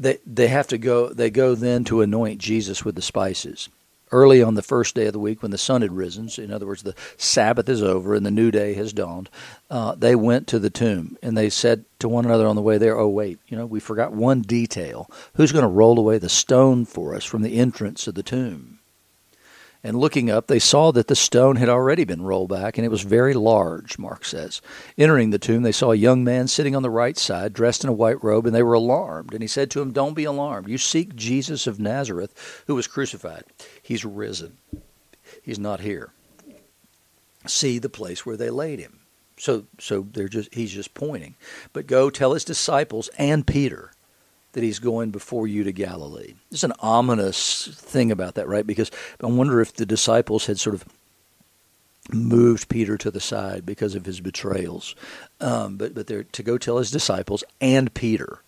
they, 0.00 0.18
they 0.26 0.48
have 0.48 0.66
to 0.68 0.78
go, 0.78 1.10
they 1.10 1.28
go 1.28 1.54
then 1.54 1.84
to 1.84 2.00
anoint 2.00 2.40
Jesus 2.40 2.86
with 2.86 2.94
the 2.94 3.02
spices 3.02 3.68
early 4.12 4.42
on 4.42 4.54
the 4.54 4.62
first 4.62 4.94
day 4.94 5.06
of 5.06 5.12
the 5.12 5.18
week 5.18 5.42
when 5.42 5.50
the 5.50 5.58
sun 5.58 5.82
had 5.82 5.92
risen, 5.92 6.28
so 6.28 6.42
in 6.42 6.52
other 6.52 6.66
words, 6.66 6.82
the 6.82 6.94
Sabbath 7.16 7.68
is 7.68 7.82
over 7.82 8.14
and 8.14 8.24
the 8.24 8.30
new 8.30 8.50
day 8.50 8.74
has 8.74 8.92
dawned, 8.92 9.28
uh, 9.70 9.94
they 9.94 10.14
went 10.14 10.46
to 10.48 10.58
the 10.58 10.70
tomb 10.70 11.16
and 11.22 11.36
they 11.36 11.50
said 11.50 11.84
to 11.98 12.08
one 12.08 12.24
another 12.24 12.46
on 12.46 12.56
the 12.56 12.62
way 12.62 12.78
there, 12.78 12.98
Oh, 12.98 13.08
wait, 13.08 13.38
you 13.48 13.56
know, 13.56 13.66
we 13.66 13.80
forgot 13.80 14.12
one 14.12 14.42
detail. 14.42 15.10
Who's 15.34 15.52
going 15.52 15.62
to 15.62 15.68
roll 15.68 15.98
away 15.98 16.18
the 16.18 16.28
stone 16.28 16.84
for 16.84 17.14
us 17.14 17.24
from 17.24 17.42
the 17.42 17.58
entrance 17.58 18.06
of 18.06 18.14
the 18.14 18.22
tomb? 18.22 18.78
And 19.84 19.98
looking 19.98 20.30
up, 20.30 20.46
they 20.46 20.60
saw 20.60 20.92
that 20.92 21.08
the 21.08 21.16
stone 21.16 21.56
had 21.56 21.68
already 21.68 22.04
been 22.04 22.22
rolled 22.22 22.50
back, 22.50 22.78
and 22.78 22.84
it 22.84 22.90
was 22.90 23.02
very 23.02 23.34
large, 23.34 23.98
Mark 23.98 24.24
says. 24.24 24.62
Entering 24.96 25.30
the 25.30 25.40
tomb, 25.40 25.62
they 25.62 25.72
saw 25.72 25.90
a 25.90 25.96
young 25.96 26.22
man 26.22 26.46
sitting 26.46 26.76
on 26.76 26.84
the 26.84 26.90
right 26.90 27.18
side, 27.18 27.52
dressed 27.52 27.82
in 27.82 27.90
a 27.90 27.94
white 27.94 28.22
robe, 28.22 28.46
and 28.46 28.54
they 28.54 28.62
were 28.62 28.74
alarmed. 28.74 29.32
And 29.32 29.42
he 29.42 29.48
said 29.48 29.72
to 29.72 29.80
him, 29.80 29.90
Don't 29.90 30.14
be 30.14 30.24
alarmed. 30.24 30.68
You 30.68 30.78
seek 30.78 31.16
Jesus 31.16 31.66
of 31.66 31.80
Nazareth, 31.80 32.62
who 32.68 32.76
was 32.76 32.86
crucified. 32.86 33.42
He's 33.82 34.04
risen. 34.04 34.58
He's 35.42 35.58
not 35.58 35.80
here. 35.80 36.12
See 37.46 37.80
the 37.80 37.88
place 37.88 38.24
where 38.24 38.36
they 38.36 38.50
laid 38.50 38.78
him. 38.78 39.00
So, 39.36 39.64
so 39.80 40.06
they're 40.12 40.28
just 40.28 40.54
he's 40.54 40.70
just 40.70 40.94
pointing. 40.94 41.34
But 41.72 41.88
go 41.88 42.10
tell 42.10 42.34
his 42.34 42.44
disciples 42.44 43.10
and 43.18 43.44
Peter 43.44 43.90
that 44.52 44.62
he's 44.62 44.78
going 44.78 45.10
before 45.10 45.46
you 45.46 45.64
to 45.64 45.72
Galilee. 45.72 46.34
There's 46.50 46.64
an 46.64 46.74
ominous 46.80 47.68
thing 47.68 48.10
about 48.10 48.34
that, 48.34 48.48
right? 48.48 48.66
Because 48.66 48.90
I 49.22 49.26
wonder 49.26 49.60
if 49.60 49.74
the 49.74 49.86
disciples 49.86 50.46
had 50.46 50.60
sort 50.60 50.74
of 50.74 50.84
moved 52.12 52.68
Peter 52.68 52.98
to 52.98 53.10
the 53.10 53.20
side 53.20 53.64
because 53.64 53.94
of 53.94 54.04
his 54.04 54.20
betrayals. 54.20 54.94
Um, 55.40 55.76
but 55.76 55.94
but 55.94 56.06
they're 56.06 56.24
to 56.24 56.42
go 56.42 56.58
tell 56.58 56.78
his 56.78 56.90
disciples 56.90 57.44
and 57.60 57.92
Peter. 57.94 58.40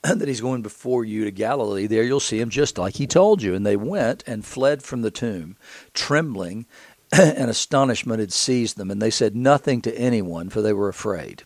that 0.02 0.28
he's 0.28 0.40
going 0.40 0.62
before 0.62 1.04
you 1.04 1.24
to 1.24 1.30
Galilee. 1.30 1.86
There 1.86 2.04
you'll 2.04 2.20
see 2.20 2.40
him 2.40 2.50
just 2.50 2.78
like 2.78 2.94
he 2.96 3.06
told 3.06 3.42
you. 3.42 3.54
And 3.54 3.66
they 3.66 3.76
went 3.76 4.22
and 4.26 4.44
fled 4.44 4.82
from 4.82 5.02
the 5.02 5.10
tomb, 5.10 5.56
trembling, 5.92 6.66
and 7.12 7.50
astonishment 7.50 8.20
had 8.20 8.32
seized 8.32 8.76
them. 8.76 8.90
And 8.90 9.02
they 9.02 9.10
said 9.10 9.34
nothing 9.34 9.82
to 9.82 9.98
anyone, 9.98 10.50
for 10.50 10.62
they 10.62 10.72
were 10.72 10.88
afraid. 10.88 11.42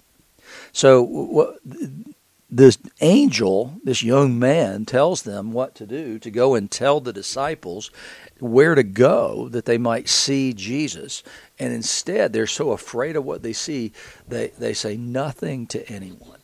So 0.73 1.57
this 2.55 2.77
angel, 3.01 3.81
this 3.83 4.03
young 4.03 4.39
man, 4.39 4.85
tells 4.85 5.23
them 5.23 5.53
what 5.53 5.75
to 5.75 5.87
do 5.87 6.19
to 6.19 6.31
go 6.31 6.55
and 6.55 6.71
tell 6.71 7.01
the 7.01 7.13
disciples 7.13 7.91
where 8.41 8.75
to 8.75 8.83
go 8.83 9.49
that 9.49 9.65
they 9.65 9.79
might 9.79 10.07
see 10.07 10.53
Jesus. 10.53 11.23
And 11.59 11.73
instead, 11.73 12.33
they're 12.33 12.47
so 12.47 12.73
afraid 12.73 13.17
of 13.17 13.25
what 13.25 13.43
they 13.43 13.55
see, 13.55 13.93
they, 14.29 14.49
they 14.59 14.75
say 14.75 14.99
nothing 14.99 15.67
to 15.69 15.89
anyone. 15.89 16.41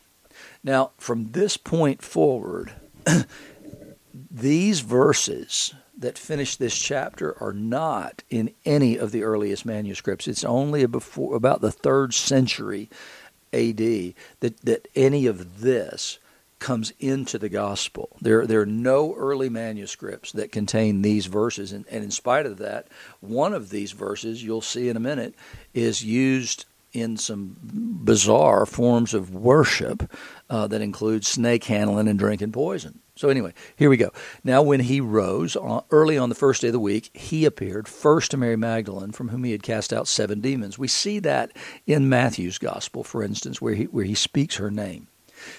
Now, 0.65 0.93
from 0.97 1.33
this 1.33 1.59
point 1.59 2.03
forward, 2.03 2.73
these 4.31 4.81
verses 4.81 5.75
that 5.99 6.17
finish 6.17 6.57
this 6.57 6.79
chapter 6.79 7.37
are 7.43 7.53
not 7.53 8.23
in 8.31 8.55
any 8.65 8.97
of 8.97 9.13
the 9.13 9.25
earliest 9.25 9.67
manuscripts. 9.67 10.27
It's 10.27 10.45
only 10.45 10.87
before 10.87 11.35
about 11.35 11.61
the 11.61 11.73
third 11.73 12.15
century 12.15 12.89
AD 13.53 14.15
that, 14.41 14.61
that 14.63 14.89
any 14.95 15.27
of 15.27 15.61
this 15.61 16.19
comes 16.59 16.93
into 16.99 17.39
the 17.39 17.49
gospel. 17.49 18.17
There, 18.21 18.47
there 18.47 18.61
are 18.61 18.67
no 18.67 19.15
early 19.15 19.49
manuscripts 19.49 20.33
that 20.33 20.53
contain 20.53 21.03
these 21.03 21.27
verses, 21.27 21.73
and, 21.73 21.85
and 21.89 22.03
in 22.03 22.11
spite 22.11 22.47
of 22.47 22.59
that, 22.59 22.89
one 23.21 23.55
of 23.55 23.71
these 23.71 23.93
verses 23.93 24.43
you'll 24.43 24.61
see 24.61 24.89
in 24.89 24.97
a 24.97 25.01
minute 25.01 25.35
is 25.73 26.05
used 26.05 26.65
in 26.93 27.17
some 27.17 27.57
bizarre 27.63 28.67
forms 28.67 29.15
of 29.15 29.35
worship 29.35 30.11
uh, 30.51 30.67
that 30.67 30.81
include 30.81 31.25
snake 31.25 31.65
handling 31.65 32.09
and 32.09 32.19
drinking 32.19 32.53
poison. 32.53 32.99
So, 33.19 33.31
anyway, 33.31 33.53
here 33.75 33.91
we 33.91 33.97
go. 33.97 34.13
Now, 34.45 34.63
when 34.63 34.79
he 34.79 35.01
rose 35.01 35.57
uh, 35.57 35.81
early 35.91 36.17
on 36.17 36.29
the 36.29 36.37
first 36.37 36.63
day 36.63 36.69
of 36.69 36.73
the 36.73 36.79
week, 36.79 37.11
he 37.17 37.45
appeared 37.45 37.89
first 37.89 38.31
to 38.31 38.37
Mary 38.37 38.55
Magdalene, 38.55 39.11
from 39.11 39.31
whom 39.31 39.43
he 39.43 39.51
had 39.51 39.65
cast 39.65 39.93
out 39.93 40.07
seven 40.07 40.41
demons. 40.41 40.79
We 40.79 40.87
see 40.87 41.19
that 41.19 41.51
in 41.85 42.09
Matthew's 42.09 42.59
gospel, 42.59 43.03
for 43.03 43.25
instance, 43.25 43.61
where 43.61 43.75
he, 43.75 43.85
where 43.87 44.05
he 44.05 44.15
speaks 44.15 44.55
her 44.59 44.71
name. 44.71 45.09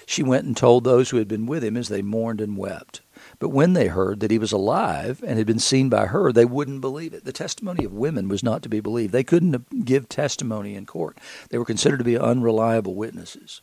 She 0.06 0.22
went 0.22 0.46
and 0.46 0.56
told 0.56 0.84
those 0.84 1.10
who 1.10 1.18
had 1.18 1.28
been 1.28 1.44
with 1.44 1.62
him 1.62 1.76
as 1.76 1.90
they 1.90 2.00
mourned 2.00 2.40
and 2.40 2.56
wept. 2.56 3.02
But 3.38 3.50
when 3.50 3.74
they 3.74 3.88
heard 3.88 4.20
that 4.20 4.30
he 4.30 4.38
was 4.38 4.52
alive 4.52 5.22
and 5.26 5.36
had 5.36 5.46
been 5.46 5.58
seen 5.58 5.90
by 5.90 6.06
her, 6.06 6.32
they 6.32 6.46
wouldn't 6.46 6.80
believe 6.80 7.12
it. 7.12 7.26
The 7.26 7.32
testimony 7.32 7.84
of 7.84 7.92
women 7.92 8.28
was 8.28 8.42
not 8.42 8.62
to 8.62 8.70
be 8.70 8.80
believed. 8.80 9.12
They 9.12 9.22
couldn't 9.22 9.84
give 9.84 10.08
testimony 10.08 10.76
in 10.76 10.86
court, 10.86 11.18
they 11.50 11.58
were 11.58 11.66
considered 11.66 11.98
to 11.98 12.04
be 12.04 12.16
unreliable 12.16 12.94
witnesses. 12.94 13.60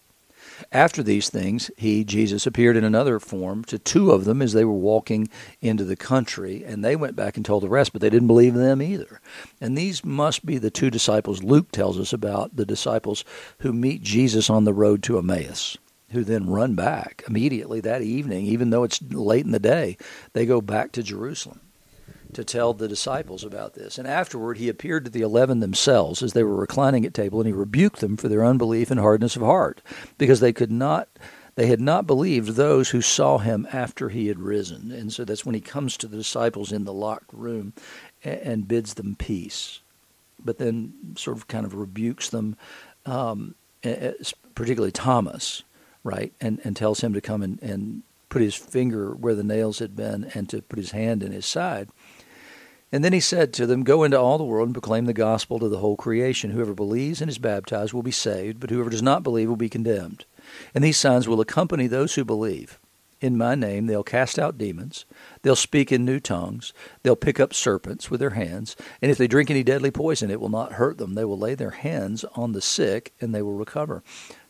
After 0.72 1.04
these 1.04 1.30
things, 1.30 1.72
he, 1.78 2.04
Jesus, 2.04 2.46
appeared 2.46 2.78
in 2.78 2.84
another 2.84 3.20
form 3.20 3.64
to 3.66 3.80
two 3.80 4.12
of 4.12 4.26
them 4.26 4.42
as 4.42 4.54
they 4.54 4.66
were 4.66 4.74
walking 4.74 5.30
into 5.62 5.84
the 5.84 5.96
country, 5.96 6.64
and 6.64 6.84
they 6.84 6.96
went 6.96 7.16
back 7.16 7.38
and 7.38 7.46
told 7.46 7.64
the 7.64 7.70
rest, 7.70 7.94
but 7.94 8.02
they 8.02 8.10
didn't 8.10 8.28
believe 8.28 8.54
them 8.54 8.82
either. 8.82 9.22
And 9.62 9.78
these 9.78 10.04
must 10.04 10.46
be 10.46 10.58
the 10.58 10.72
two 10.72 10.90
disciples 10.90 11.44
Luke 11.44 11.72
tells 11.72 12.00
us 12.00 12.14
about, 12.14 12.56
the 12.56 12.66
disciples 12.66 13.24
who 13.60 13.74
meet 13.74 14.02
Jesus 14.02 14.50
on 14.50 14.64
the 14.64 14.74
road 14.74 15.04
to 15.04 15.18
Emmaus 15.18 15.78
who 16.12 16.24
then 16.24 16.50
run 16.50 16.74
back 16.74 17.22
immediately 17.28 17.82
that 17.82 18.02
evening, 18.02 18.46
even 18.46 18.70
though 18.70 18.84
it's 18.84 19.02
late 19.02 19.46
in 19.46 19.52
the 19.52 19.60
day. 19.60 19.98
They 20.32 20.46
go 20.46 20.62
back 20.62 20.94
to 20.94 21.04
Jerusalem 21.04 21.60
to 22.34 22.44
tell 22.44 22.74
the 22.74 22.88
disciples 22.88 23.44
about 23.44 23.74
this. 23.74 23.98
And 23.98 24.08
afterward, 24.08 24.58
he 24.58 24.70
appeared 24.70 25.06
to 25.06 25.12
the 25.12 25.22
eleven 25.22 25.60
themselves 25.60 26.22
as 26.22 26.34
they 26.34 26.44
were 26.44 26.56
reclining 26.56 27.06
at 27.06 27.14
table, 27.14 27.40
and 27.40 27.48
he 27.48 27.54
rebuked 27.54 28.00
them 28.00 28.18
for 28.18 28.28
their 28.28 28.46
unbelief 28.46 28.92
and 28.92 29.00
hardness 29.00 29.36
of 29.36 29.42
heart, 29.42 29.82
because 30.18 30.40
they 30.40 30.54
could 30.54 30.72
not. 30.72 31.08
They 31.56 31.66
had 31.66 31.82
not 31.82 32.06
believed 32.06 32.50
those 32.50 32.92
who 32.92 33.02
saw 33.02 33.40
him 33.40 33.68
after 33.74 34.10
he 34.10 34.28
had 34.28 34.40
risen. 34.40 34.92
And 34.92 35.12
so 35.12 35.26
that's 35.26 35.44
when 35.44 35.56
he 35.56 35.62
comes 35.62 35.98
to 35.98 36.08
the 36.08 36.18
disciples 36.18 36.72
in 36.72 36.84
the 36.84 36.94
locked 36.94 37.34
room 37.34 37.74
and 38.24 38.68
bids 38.68 38.94
them 38.94 39.16
peace, 39.16 39.80
but 40.38 40.60
then 40.60 40.94
sort 41.16 41.36
of 41.36 41.48
kind 41.48 41.66
of 41.66 41.74
rebukes 41.74 42.30
them, 42.30 42.58
um, 43.08 43.56
particularly 44.54 44.92
Thomas, 44.92 45.64
right? 46.04 46.32
And 46.40 46.62
and 46.64 46.76
tells 46.76 47.02
him 47.02 47.14
to 47.14 47.22
come 47.22 47.42
and, 47.42 47.60
and 47.64 48.04
put 48.30 48.44
his 48.44 48.54
finger 48.54 49.16
where 49.16 49.34
the 49.34 49.44
nails 49.44 49.80
had 49.80 49.96
been 49.96 50.30
and 50.36 50.48
to 50.50 50.62
put 50.62 50.78
his 50.78 50.92
hand 50.92 51.24
in 51.24 51.32
his 51.32 51.48
side. 51.48 51.90
And 52.92 53.04
then 53.04 53.14
he 53.14 53.20
said 53.20 53.54
to 53.54 53.66
them, 53.66 53.84
Go 53.84 54.04
into 54.04 54.20
all 54.20 54.38
the 54.38 54.44
world 54.44 54.68
and 54.68 54.74
proclaim 54.74 55.06
the 55.06 55.14
gospel 55.14 55.60
to 55.60 55.68
the 55.68 55.80
whole 55.80 55.98
creation. 55.98 56.52
Whoever 56.52 56.74
believes 56.74 57.22
and 57.22 57.30
is 57.30 57.38
baptized 57.38 57.94
will 57.94 58.04
be 58.04 58.12
saved, 58.12 58.60
but 58.60 58.70
whoever 58.70 58.90
does 58.90 59.02
not 59.02 59.24
believe 59.24 59.50
will 59.50 59.58
be 59.58 59.70
condemned. 59.70 60.26
And 60.74 60.84
these 60.84 60.98
signs 60.98 61.28
will 61.28 61.42
accompany 61.42 61.88
those 61.88 62.16
who 62.16 62.24
believe. 62.24 62.80
In 63.20 63.36
my 63.36 63.56
name 63.56 63.88
they'll 63.88 64.04
cast 64.04 64.38
out 64.38 64.60
demons, 64.60 65.06
they'll 65.42 65.56
speak 65.56 65.92
in 65.92 66.06
new 66.06 66.20
tongues, 66.20 66.72
they'll 67.02 67.16
pick 67.16 67.40
up 67.40 67.52
serpents 67.52 68.12
with 68.12 68.20
their 68.20 68.32
hands, 68.32 68.76
and 69.02 69.10
if 69.10 69.18
they 69.18 69.28
drink 69.28 69.50
any 69.50 69.64
deadly 69.64 69.90
poison, 69.90 70.30
it 70.30 70.40
will 70.40 70.50
not 70.50 70.74
hurt 70.74 71.00
them. 71.00 71.16
They 71.16 71.26
will 71.26 71.38
lay 71.38 71.56
their 71.56 71.72
hands 71.72 72.24
on 72.36 72.52
the 72.52 72.62
sick, 72.62 73.14
and 73.20 73.34
they 73.34 73.42
will 73.42 73.56
recover. 73.56 74.04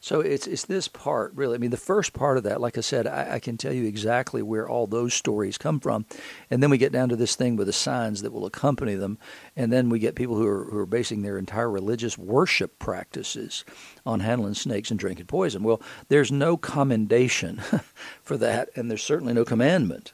So 0.08 0.22
it's 0.22 0.48
it's 0.48 0.64
this 0.64 0.88
part 0.88 1.34
really. 1.36 1.56
I 1.56 1.58
mean, 1.58 1.70
the 1.72 1.76
first 1.76 2.14
part 2.14 2.38
of 2.38 2.46
that, 2.46 2.62
like 2.62 2.78
I 2.78 2.82
said, 2.82 3.08
I, 3.08 3.34
I, 3.34 3.40
can 3.40 3.58
tell 3.58 3.74
you 3.74 3.84
exactly 3.84 4.42
where 4.42 4.66
all 4.66 4.88
those 4.88 5.14
stories 5.14 5.58
come 5.58 5.82
from, 5.82 6.06
and 6.50 6.64
then 6.64 6.70
we 6.70 6.78
get 6.78 6.94
down 6.94 7.10
to 7.10 7.18
this 7.18 7.36
thing 7.36 7.58
with 7.58 7.68
the 7.68 7.74
signs 7.74 8.22
that 8.22 8.32
will 8.32 8.46
accompany 8.46 8.96
them, 8.96 9.18
and 9.58 9.70
then 9.70 9.90
we 9.90 10.00
get 10.00 10.16
people 10.16 10.38
who 10.38 10.48
are 10.48 10.64
who 10.64 10.78
are 10.78 10.86
basing 10.86 11.24
their 11.24 11.38
entire 11.38 11.70
religious 11.70 12.18
worship 12.18 12.80
practices 12.80 13.66
on 14.06 14.22
handling 14.22 14.54
snakes 14.54 14.92
and 14.92 14.98
drinking 14.98 15.26
poison. 15.26 15.62
Well, 15.62 15.82
there's 16.08 16.32
no 16.32 16.56
commendation 16.56 17.58
for 18.24 18.38
that, 18.38 18.70
and 18.78 18.90
there's 18.90 19.04
certainly 19.04 19.34
no 19.34 19.44
commandment 19.44 20.14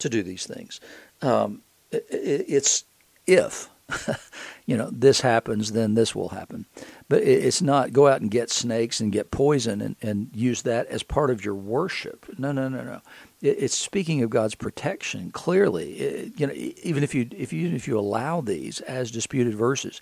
to 0.00 0.10
do 0.10 0.22
these 0.22 0.44
things. 0.44 0.82
Um, 1.22 1.62
it, 1.90 2.04
it's 2.10 2.84
if 3.26 3.70
you 4.66 4.76
know 4.76 4.90
this 4.92 5.20
happens, 5.20 5.72
then 5.72 5.94
this 5.94 6.14
will 6.14 6.30
happen. 6.30 6.66
But 7.08 7.22
it's 7.22 7.62
not 7.62 7.92
go 7.92 8.08
out 8.08 8.20
and 8.20 8.30
get 8.30 8.50
snakes 8.50 9.00
and 9.00 9.12
get 9.12 9.30
poison 9.30 9.80
and, 9.80 9.96
and 10.02 10.30
use 10.34 10.62
that 10.62 10.86
as 10.86 11.02
part 11.02 11.30
of 11.30 11.44
your 11.44 11.54
worship. 11.54 12.26
No, 12.38 12.52
no, 12.52 12.68
no, 12.68 12.82
no. 12.82 13.00
It's 13.42 13.76
speaking 13.76 14.22
of 14.22 14.30
God's 14.30 14.54
protection 14.54 15.30
clearly. 15.30 15.92
It, 15.94 16.40
you 16.40 16.46
know, 16.46 16.52
even 16.54 17.02
if 17.02 17.14
you 17.14 17.28
if 17.32 17.52
you 17.52 17.74
if 17.74 17.88
you 17.88 17.98
allow 17.98 18.40
these 18.40 18.80
as 18.82 19.10
disputed 19.10 19.54
verses, 19.54 20.00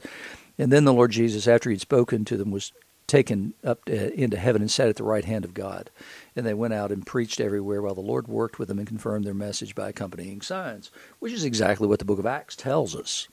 and 0.58 0.72
then 0.72 0.84
the 0.84 0.92
Lord 0.92 1.12
Jesus, 1.12 1.46
after 1.46 1.70
he'd 1.70 1.80
spoken 1.80 2.24
to 2.26 2.36
them, 2.36 2.50
was 2.50 2.72
taken 3.08 3.54
up 3.64 3.86
to, 3.86 4.12
into 4.12 4.36
heaven 4.36 4.62
and 4.62 4.70
sat 4.70 4.88
at 4.88 4.96
the 4.96 5.02
right 5.02 5.24
hand 5.24 5.44
of 5.44 5.54
God. 5.54 5.90
And 6.36 6.46
they 6.46 6.54
went 6.54 6.74
out 6.74 6.92
and 6.92 7.04
preached 7.04 7.40
everywhere 7.40 7.82
while 7.82 7.94
the 7.94 8.00
Lord 8.00 8.28
worked 8.28 8.60
with 8.60 8.68
them 8.68 8.78
and 8.78 8.86
confirmed 8.86 9.24
their 9.24 9.34
message 9.34 9.74
by 9.74 9.88
accompanying 9.88 10.42
signs, 10.42 10.92
which 11.18 11.32
is 11.32 11.44
exactly 11.44 11.88
what 11.88 11.98
the 11.98 12.04
book 12.04 12.20
of 12.20 12.26
Acts 12.26 12.54
tells 12.54 12.94
us. 12.94 13.26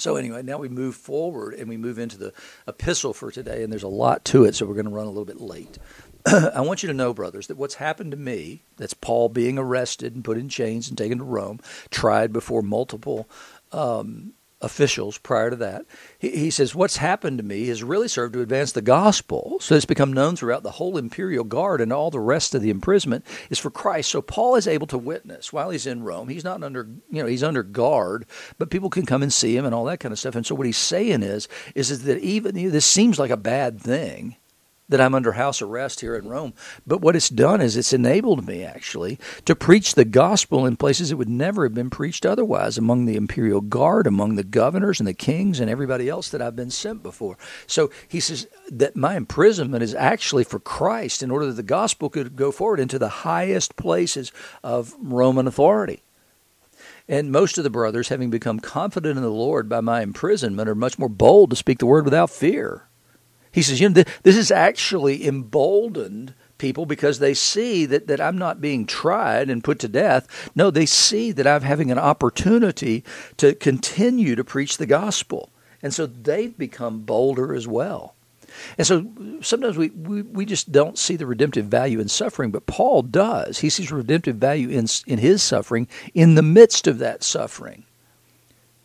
So 0.00 0.16
anyway, 0.16 0.42
now 0.42 0.58
we 0.58 0.68
move 0.68 0.96
forward 0.96 1.54
and 1.54 1.68
we 1.68 1.76
move 1.76 1.98
into 1.98 2.16
the 2.16 2.32
epistle 2.66 3.12
for 3.12 3.30
today, 3.30 3.62
and 3.62 3.72
there's 3.72 3.82
a 3.82 3.88
lot 3.88 4.24
to 4.26 4.44
it, 4.44 4.54
so 4.54 4.66
we're 4.66 4.74
going 4.74 4.86
to 4.86 4.90
run 4.90 5.06
a 5.06 5.10
little 5.10 5.24
bit 5.24 5.40
late. 5.40 5.78
I 6.26 6.60
want 6.60 6.82
you 6.82 6.86
to 6.88 6.94
know, 6.94 7.14
brothers, 7.14 7.46
that 7.46 7.56
what's 7.56 7.76
happened 7.76 8.10
to 8.10 8.16
me, 8.16 8.62
that's 8.76 8.94
Paul 8.94 9.28
being 9.28 9.58
arrested 9.58 10.14
and 10.14 10.24
put 10.24 10.38
in 10.38 10.48
chains 10.48 10.88
and 10.88 10.98
taken 10.98 11.18
to 11.18 11.24
Rome, 11.24 11.60
tried 11.90 12.32
before 12.32 12.62
multiple 12.62 13.28
um, 13.72 14.34
officials 14.62 15.18
prior 15.18 15.50
to 15.50 15.56
that. 15.56 15.86
He, 16.18 16.30
he, 16.30 16.50
says, 16.50 16.74
What's 16.74 16.98
happened 16.98 17.38
to 17.38 17.44
me 17.44 17.66
has 17.68 17.82
really 17.82 18.08
served 18.08 18.34
to 18.34 18.42
advance 18.42 18.72
the 18.72 18.82
gospel. 18.82 19.58
So 19.60 19.74
it's 19.74 19.84
become 19.84 20.12
known 20.12 20.36
throughout 20.36 20.62
the 20.62 20.72
whole 20.72 20.96
imperial 20.96 21.44
guard 21.44 21.80
and 21.80 21.92
all 21.92 22.10
the 22.10 22.20
rest 22.20 22.54
of 22.54 22.62
the 22.62 22.70
imprisonment 22.70 23.24
is 23.48 23.58
for 23.58 23.70
Christ. 23.70 24.10
So 24.10 24.22
Paul 24.22 24.56
is 24.56 24.66
able 24.66 24.86
to 24.88 24.98
witness 24.98 25.52
while 25.52 25.70
he's 25.70 25.86
in 25.86 26.02
Rome. 26.02 26.28
He's 26.28 26.44
not 26.44 26.62
under, 26.62 26.88
you 27.10 27.22
know, 27.22 27.28
he's 27.28 27.42
under 27.42 27.62
guard, 27.62 28.26
but 28.58 28.70
people 28.70 28.90
can 28.90 29.06
come 29.06 29.22
and 29.22 29.32
see 29.32 29.56
him 29.56 29.64
and 29.64 29.74
all 29.74 29.84
that 29.86 30.00
kind 30.00 30.12
of 30.12 30.18
stuff. 30.18 30.34
And 30.34 30.46
so 30.46 30.54
what 30.54 30.66
he's 30.66 30.76
saying 30.76 31.22
is, 31.22 31.48
is, 31.74 31.90
that 32.04 32.18
even 32.20 32.56
you 32.56 32.68
know, 32.68 32.70
this 32.70 32.86
seems 32.86 33.18
like 33.18 33.30
a 33.30 33.36
bad 33.36 33.80
thing 33.80 34.36
that 34.90 35.00
I'm 35.00 35.14
under 35.14 35.32
house 35.32 35.62
arrest 35.62 36.00
here 36.00 36.14
in 36.14 36.28
Rome. 36.28 36.52
But 36.86 37.00
what 37.00 37.16
it's 37.16 37.28
done 37.28 37.60
is 37.60 37.76
it's 37.76 37.92
enabled 37.92 38.46
me 38.46 38.62
actually 38.64 39.18
to 39.46 39.56
preach 39.56 39.94
the 39.94 40.04
gospel 40.04 40.66
in 40.66 40.76
places 40.76 41.08
that 41.08 41.16
would 41.16 41.28
never 41.28 41.64
have 41.64 41.74
been 41.74 41.90
preached 41.90 42.26
otherwise 42.26 42.76
among 42.76 43.06
the 43.06 43.16
imperial 43.16 43.60
guard, 43.60 44.06
among 44.06 44.34
the 44.34 44.44
governors 44.44 45.00
and 45.00 45.06
the 45.06 45.14
kings 45.14 45.60
and 45.60 45.70
everybody 45.70 46.08
else 46.08 46.28
that 46.30 46.42
I've 46.42 46.56
been 46.56 46.70
sent 46.70 47.02
before. 47.02 47.38
So 47.66 47.90
he 48.08 48.20
says 48.20 48.46
that 48.70 48.96
my 48.96 49.16
imprisonment 49.16 49.82
is 49.82 49.94
actually 49.94 50.44
for 50.44 50.60
Christ 50.60 51.22
in 51.22 51.30
order 51.30 51.46
that 51.46 51.54
the 51.54 51.62
gospel 51.62 52.10
could 52.10 52.36
go 52.36 52.52
forward 52.52 52.80
into 52.80 52.98
the 52.98 53.08
highest 53.08 53.76
places 53.76 54.32
of 54.62 54.94
Roman 55.00 55.46
authority. 55.46 56.02
And 57.08 57.32
most 57.32 57.58
of 57.58 57.64
the 57.64 57.70
brothers, 57.70 58.08
having 58.08 58.30
become 58.30 58.60
confident 58.60 59.16
in 59.16 59.22
the 59.22 59.30
Lord 59.30 59.68
by 59.68 59.80
my 59.80 60.02
imprisonment, 60.02 60.68
are 60.68 60.76
much 60.76 60.98
more 60.98 61.08
bold 61.08 61.50
to 61.50 61.56
speak 61.56 61.78
the 61.78 61.86
word 61.86 62.04
without 62.04 62.30
fear. 62.30 62.86
He 63.52 63.62
says, 63.62 63.80
you 63.80 63.88
know, 63.88 64.04
this 64.22 64.36
is 64.36 64.50
actually 64.50 65.26
emboldened 65.26 66.34
people 66.58 66.86
because 66.86 67.18
they 67.18 67.34
see 67.34 67.86
that, 67.86 68.06
that 68.06 68.20
I'm 68.20 68.38
not 68.38 68.60
being 68.60 68.86
tried 68.86 69.50
and 69.50 69.64
put 69.64 69.78
to 69.80 69.88
death. 69.88 70.50
No, 70.54 70.70
they 70.70 70.86
see 70.86 71.32
that 71.32 71.46
I'm 71.46 71.62
having 71.62 71.90
an 71.90 71.98
opportunity 71.98 73.02
to 73.38 73.54
continue 73.54 74.36
to 74.36 74.44
preach 74.44 74.76
the 74.76 74.86
gospel. 74.86 75.50
And 75.82 75.92
so 75.92 76.06
they've 76.06 76.56
become 76.56 77.00
bolder 77.00 77.54
as 77.54 77.66
well. 77.66 78.14
And 78.76 78.86
so 78.86 79.06
sometimes 79.40 79.76
we, 79.76 79.90
we, 79.90 80.22
we 80.22 80.44
just 80.44 80.70
don't 80.70 80.98
see 80.98 81.16
the 81.16 81.26
redemptive 81.26 81.66
value 81.66 82.00
in 82.00 82.08
suffering, 82.08 82.50
but 82.50 82.66
Paul 82.66 83.02
does. 83.02 83.60
He 83.60 83.70
sees 83.70 83.90
redemptive 83.90 84.36
value 84.36 84.68
in, 84.68 84.86
in 85.06 85.18
his 85.18 85.42
suffering 85.42 85.88
in 86.14 86.34
the 86.34 86.42
midst 86.42 86.86
of 86.86 86.98
that 86.98 87.22
suffering. 87.22 87.84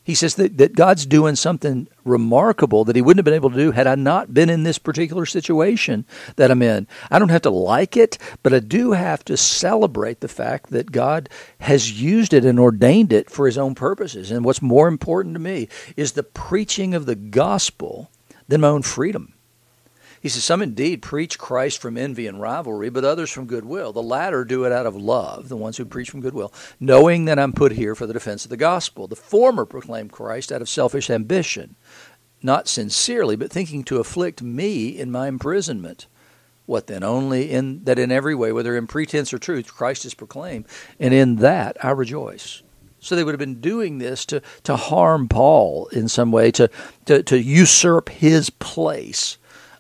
He 0.05 0.13
says 0.13 0.35
that, 0.35 0.59
that 0.59 0.75
God's 0.75 1.07
doing 1.07 1.35
something 1.35 1.87
remarkable 2.03 2.85
that 2.85 2.95
he 2.95 3.01
wouldn't 3.01 3.17
have 3.17 3.25
been 3.25 3.33
able 3.33 3.49
to 3.49 3.57
do 3.57 3.71
had 3.71 3.87
I 3.87 3.95
not 3.95 4.35
been 4.35 4.51
in 4.51 4.61
this 4.61 4.77
particular 4.77 5.25
situation 5.25 6.05
that 6.35 6.51
I'm 6.51 6.61
in. 6.61 6.87
I 7.09 7.17
don't 7.17 7.29
have 7.29 7.41
to 7.41 7.49
like 7.49 7.97
it, 7.97 8.19
but 8.43 8.53
I 8.53 8.59
do 8.59 8.91
have 8.91 9.25
to 9.25 9.35
celebrate 9.35 10.19
the 10.19 10.27
fact 10.27 10.69
that 10.69 10.91
God 10.91 11.27
has 11.61 11.99
used 11.99 12.35
it 12.35 12.45
and 12.45 12.59
ordained 12.59 13.11
it 13.11 13.31
for 13.31 13.47
his 13.47 13.57
own 13.57 13.73
purposes. 13.73 14.29
And 14.29 14.45
what's 14.45 14.61
more 14.61 14.87
important 14.87 15.33
to 15.33 15.39
me 15.39 15.69
is 15.97 16.11
the 16.11 16.21
preaching 16.23 16.93
of 16.93 17.07
the 17.07 17.15
gospel 17.15 18.11
than 18.47 18.61
my 18.61 18.67
own 18.67 18.83
freedom. 18.83 19.34
He 20.25 20.29
says, 20.29 20.43
Some 20.43 20.63
indeed 20.63 21.03
preach 21.03 21.37
Christ 21.37 21.79
from 21.79 21.99
envy 21.99 22.25
and 22.25 22.41
rivalry, 22.41 22.89
but 22.89 23.05
others 23.05 23.29
from 23.29 23.45
goodwill. 23.45 23.93
The 23.93 24.01
latter 24.01 24.43
do 24.43 24.63
it 24.63 24.71
out 24.71 24.87
of 24.87 24.95
love, 24.95 25.49
the 25.49 25.55
ones 25.55 25.77
who 25.77 25.85
preach 25.85 26.09
from 26.09 26.21
goodwill, 26.21 26.51
knowing 26.79 27.25
that 27.25 27.37
I'm 27.37 27.53
put 27.53 27.73
here 27.73 27.93
for 27.93 28.07
the 28.07 28.13
defense 28.13 28.43
of 28.43 28.49
the 28.49 28.57
gospel. 28.57 29.07
The 29.07 29.15
former 29.15 29.65
proclaim 29.65 30.09
Christ 30.09 30.51
out 30.51 30.63
of 30.63 30.67
selfish 30.67 31.11
ambition, 31.11 31.75
not 32.41 32.67
sincerely, 32.67 33.35
but 33.35 33.51
thinking 33.51 33.83
to 33.83 33.99
afflict 33.99 34.41
me 34.41 34.97
in 34.97 35.11
my 35.11 35.27
imprisonment. 35.27 36.07
What 36.65 36.87
then? 36.87 37.03
Only 37.03 37.51
in 37.51 37.83
that 37.83 37.99
in 37.99 38.11
every 38.11 38.33
way, 38.33 38.51
whether 38.51 38.75
in 38.75 38.87
pretense 38.87 39.31
or 39.31 39.37
truth, 39.37 39.75
Christ 39.75 40.05
is 40.05 40.15
proclaimed, 40.15 40.65
and 40.99 41.13
in 41.13 41.35
that 41.35 41.77
I 41.85 41.91
rejoice. 41.91 42.63
So 42.99 43.15
they 43.15 43.23
would 43.23 43.33
have 43.33 43.39
been 43.39 43.61
doing 43.61 43.99
this 43.99 44.25
to, 44.25 44.41
to 44.63 44.75
harm 44.75 45.27
Paul 45.27 45.85
in 45.89 46.07
some 46.07 46.31
way, 46.31 46.49
to, 46.49 46.67
to, 47.05 47.21
to 47.21 47.39
usurp 47.39 48.09
his 48.09 48.49
place 48.49 49.37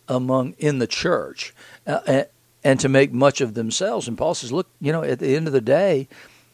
among 0.07 0.53
in 0.57 0.79
the 0.79 0.87
church 0.87 1.53
uh, 1.87 2.23
and, 2.63 2.79
to 2.79 2.89
make 2.89 3.11
much 3.13 3.41
of 3.41 3.53
themselves. 3.53 4.07
And 4.07 4.17
Paul 4.17 4.33
says, 4.33 4.51
look, 4.51 4.67
you 4.81 4.91
know, 4.91 5.03
at 5.03 5.19
the 5.19 5.35
end 5.35 5.47
of 5.47 5.53
the 5.53 5.61
day, 5.61 6.07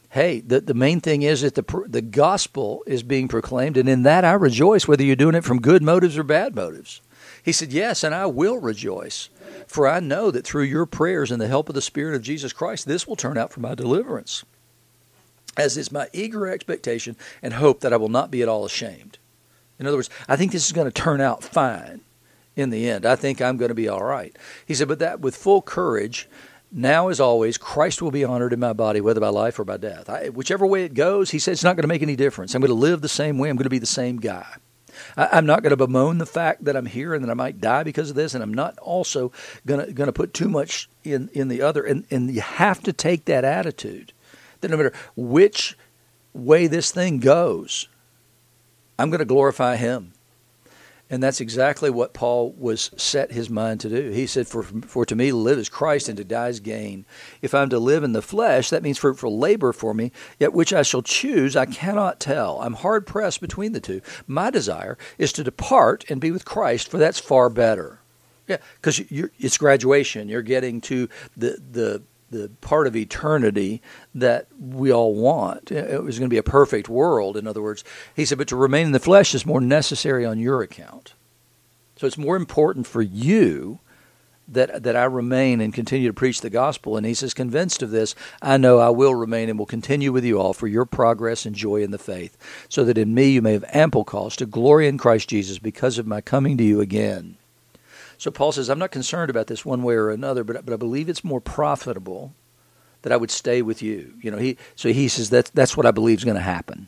hey, 0.10 0.42
the, 0.42 0.60
the 0.60 0.74
main 0.74 1.00
thing 1.00 1.22
is 1.22 1.42
that 1.42 1.56
the, 1.56 1.84
the 1.88 2.02
gospel 2.02 2.84
is 2.86 3.02
being 3.02 3.28
proclaimed, 3.28 3.78
and 3.78 3.88
in 3.88 4.04
that 4.04 4.26
I 4.26 4.34
rejoice, 4.34 4.88
whether 4.88 5.04
you're 5.04 5.16
doing 5.16 5.36
it 5.36 5.44
from 5.44 5.62
good 5.62 5.82
motives 5.82 6.18
or 6.18 6.24
bad 6.24 6.54
motives. 6.54 7.02
He 7.44 7.52
said, 7.52 7.74
Yes, 7.74 8.04
and 8.04 8.14
I 8.14 8.26
will 8.28 8.58
rejoice, 8.58 9.30
for 9.66 9.88
I 9.88 10.00
know 10.00 10.30
that 10.32 10.46
through 10.46 10.64
your 10.64 10.86
prayers 10.86 11.32
and 11.32 11.42
the 11.42 11.48
help 11.48 11.70
of 11.70 11.76
the 11.76 11.82
Spirit 11.82 12.16
of 12.16 12.22
Jesus 12.22 12.54
Christ, 12.54 12.86
this 12.86 13.08
will 13.08 13.16
turn 13.16 13.38
out 13.38 13.52
for 13.52 13.62
my 13.62 13.74
deliverance, 13.74 14.44
as 15.58 15.78
is 15.78 15.92
my 15.92 16.08
eager 16.14 16.48
expectation 16.48 17.16
and 17.42 17.54
hope 17.54 17.80
that 17.82 17.94
I 17.94 17.98
will 17.98 18.10
not 18.10 18.32
be 18.32 18.42
at 18.42 18.50
all 18.50 18.66
ashamed. 18.66 19.18
In 19.80 19.88
other 19.88 19.98
words, 19.98 20.10
I 20.28 20.36
think 20.36 20.52
this 20.52 20.66
is 20.66 20.74
going 20.74 20.86
to 20.86 20.92
turn 20.92 21.22
out 21.22 21.44
fine 21.44 22.02
in 22.56 22.70
the 22.70 22.90
end. 22.90 23.06
I 23.06 23.16
think 23.16 23.42
I'm 23.42 23.58
going 23.58 23.70
to 23.70 23.76
be 23.76 23.88
all 23.88 24.04
right. 24.04 24.36
He 24.66 24.74
said, 24.74 24.88
but 24.88 25.00
that 25.00 25.20
with 25.20 25.36
full 25.36 25.62
courage, 25.62 26.28
now 26.72 27.10
as 27.10 27.20
always, 27.20 27.58
Christ 27.58 28.02
will 28.02 28.12
be 28.12 28.24
honored 28.24 28.54
in 28.54 28.60
my 28.60 28.74
body, 28.74 29.02
whether 29.02 29.20
by 29.20 29.30
life 29.30 29.60
or 29.60 29.66
by 29.66 29.78
death. 29.78 30.10
I, 30.10 30.30
whichever 30.30 30.66
way 30.66 30.84
it 30.84 30.94
goes, 30.94 31.32
he 31.32 31.40
said, 31.40 31.54
it's 31.54 31.64
not 31.64 31.76
going 31.76 31.84
to 31.84 31.88
make 31.88 32.02
any 32.02 32.16
difference. 32.16 32.54
I'm 32.54 32.62
going 32.62 32.70
to 32.70 32.76
live 32.76 33.02
the 33.02 33.10
same 33.10 33.38
way. 33.38 33.50
I'm 33.50 33.58
going 33.58 33.66
to 33.66 33.70
be 33.70 33.80
the 33.80 33.86
same 33.86 34.18
guy. 34.18 34.48
I, 35.18 35.38
am 35.38 35.46
not 35.46 35.64
going 35.64 35.72
to 35.72 35.78
bemoan 35.78 36.18
the 36.18 36.26
fact 36.26 36.66
that 36.66 36.76
I'm 36.76 36.86
here 36.86 37.14
and 37.14 37.24
that 37.24 37.32
I 37.32 37.36
might 37.36 37.62
die 37.62 37.84
because 37.84 38.10
of 38.10 38.16
this, 38.16 38.34
and 38.34 38.44
I'm 38.44 38.54
not 38.54 38.78
also 38.80 39.32
going 39.66 39.86
to 39.86 39.94
going 39.94 40.08
to 40.08 40.14
put 40.14 40.34
too 40.34 40.50
much 40.50 40.90
in 41.04 41.30
in 41.34 41.48
the 41.48 41.62
other. 41.62 41.84
And 41.84 42.06
and 42.12 42.34
you 42.34 42.42
have 42.42 42.82
to 42.84 42.94
take 42.94 43.26
that 43.26 43.44
attitude 43.44 44.14
that 44.62 44.70
no 44.70 44.78
matter 44.78 44.94
which 45.16 45.78
way 46.34 46.68
this 46.68 46.92
thing 46.92 47.20
goes, 47.20 47.88
I'm 48.98 49.10
going 49.10 49.20
to 49.20 49.26
glorify 49.26 49.76
Him. 49.76 50.14
And 51.12 51.22
that's 51.22 51.42
exactly 51.42 51.90
what 51.90 52.14
Paul 52.14 52.54
was 52.54 52.90
set 52.96 53.34
his 53.34 53.50
mind 53.50 53.82
to 53.82 53.90
do. 53.90 54.12
He 54.12 54.26
said, 54.26 54.48
For, 54.48 54.64
for 54.64 55.06
to 55.06 55.16
me 55.16 55.32
to 55.32 55.36
live 55.36 55.60
is 55.60 55.68
Christ 55.68 56.08
and 56.08 56.16
to 56.18 56.24
die 56.24 56.48
is 56.48 56.62
gain. 56.62 57.06
If 57.42 57.54
I'm 57.54 57.70
to 57.70 57.80
live 57.80 58.06
in 58.06 58.14
the 58.14 58.22
flesh, 58.22 58.70
that 58.70 58.82
means 58.82 58.98
fruitful 58.98 59.38
labor 59.38 59.74
for 59.74 59.94
me, 59.94 60.14
yet 60.40 60.54
which 60.54 60.72
I 60.72 60.84
shall 60.84 61.02
choose, 61.02 61.58
I 61.58 61.66
cannot 61.66 62.22
tell. 62.22 62.62
I'm 62.62 62.76
hard 62.76 63.06
pressed 63.06 63.42
between 63.42 63.74
the 63.74 63.82
two. 63.82 64.00
My 64.26 64.50
desire 64.50 64.98
is 65.18 65.34
to 65.34 65.44
depart 65.44 66.06
and 66.10 66.22
be 66.22 66.32
with 66.32 66.46
Christ, 66.46 66.90
for 66.90 66.98
that's 66.98 67.20
far 67.20 67.50
better. 67.50 68.00
Yeah, 68.48 68.58
because 68.76 69.02
it's 69.12 69.58
graduation. 69.58 70.30
You're 70.30 70.42
getting 70.42 70.80
to 70.82 71.10
the, 71.36 71.58
the 71.72 72.04
the 72.32 72.50
part 72.62 72.88
of 72.88 72.96
eternity 72.96 73.82
that 74.16 74.48
we 74.60 74.92
all 74.92 75.14
want. 75.14 75.72
It 75.72 76.04
was 76.04 76.18
going 76.18 76.30
to 76.30 76.34
be 76.34 76.38
a 76.38 76.44
perfect 76.44 76.90
world, 76.90 77.38
in 77.38 77.46
other 77.46 77.62
words. 77.62 77.84
He 78.16 78.26
said, 78.26 78.38
but 78.38 78.48
to 78.48 78.56
remain 78.56 78.88
in 78.88 78.92
the 78.94 79.00
flesh 79.00 79.36
is 79.36 79.46
more 79.46 79.62
necessary 79.62 80.26
on 80.26 80.40
your 80.40 80.62
account. 80.62 81.14
So 81.98 82.08
it's 82.08 82.18
more 82.18 82.38
important 82.38 82.88
for 82.88 83.02
you 83.02 83.80
that 84.48 84.84
that 84.84 84.96
I 84.96 85.04
remain 85.04 85.62
and 85.62 85.74
continue 85.74 86.08
to 86.08 86.14
preach 86.14 86.42
the 86.42 86.50
gospel. 86.50 86.98
And 86.98 87.06
he 87.06 87.14
says, 87.14 87.34
convinced 87.34 87.84
of 87.84 87.92
this, 87.92 88.16
I 88.42 88.58
know 88.58 88.80
I 88.80 88.90
will 88.90 89.14
remain 89.14 89.50
and 89.50 89.60
will 89.60 89.66
continue 89.66 90.12
with 90.12 90.26
you 90.26 90.40
all 90.40 90.54
for 90.54 90.68
your 90.68 90.86
progress 90.86 91.46
and 91.46 91.56
joy 91.56 91.84
in 91.84 91.92
the 91.92 91.98
faith, 91.98 92.38
so 92.68 92.84
that 92.84 92.98
in 92.98 93.14
me 93.14 93.30
you 93.30 93.42
may 93.42 93.54
have 93.54 93.66
ample 93.70 94.04
cause 94.04 94.36
to 94.38 94.46
glory 94.46 94.88
in 94.88 94.98
Christ 94.98 95.30
Jesus 95.30 95.60
because 95.60 95.98
of 95.98 96.08
my 96.08 96.22
coming 96.22 96.58
to 96.58 96.64
you 96.64 96.82
again. 96.82 97.38
So 98.22 98.30
Paul 98.30 98.52
says, 98.52 98.70
I'm 98.70 98.78
not 98.78 98.92
concerned 98.92 99.32
about 99.32 99.48
this 99.48 99.66
one 99.66 99.82
way 99.82 99.96
or 99.96 100.12
another, 100.12 100.44
but, 100.44 100.64
but 100.64 100.76
I 100.76 100.78
believe 100.78 101.10
it's 101.10 101.24
more 101.24 101.42
profitable 101.42 102.36
that 103.02 103.12
I 103.12 103.18
would 103.18 103.32
stay 103.32 103.64
with 103.64 103.82
you. 103.82 104.14
You 104.22 104.30
know, 104.30 104.38
he 104.38 104.60
so 104.76 104.94
he 104.94 105.08
says 105.08 105.32
that 105.32 105.50
that's 105.56 105.76
what 105.76 105.88
I 105.88 105.92
believe 105.92 106.20
is 106.20 106.24
going 106.24 106.36
to 106.36 106.42
happen. 106.44 106.88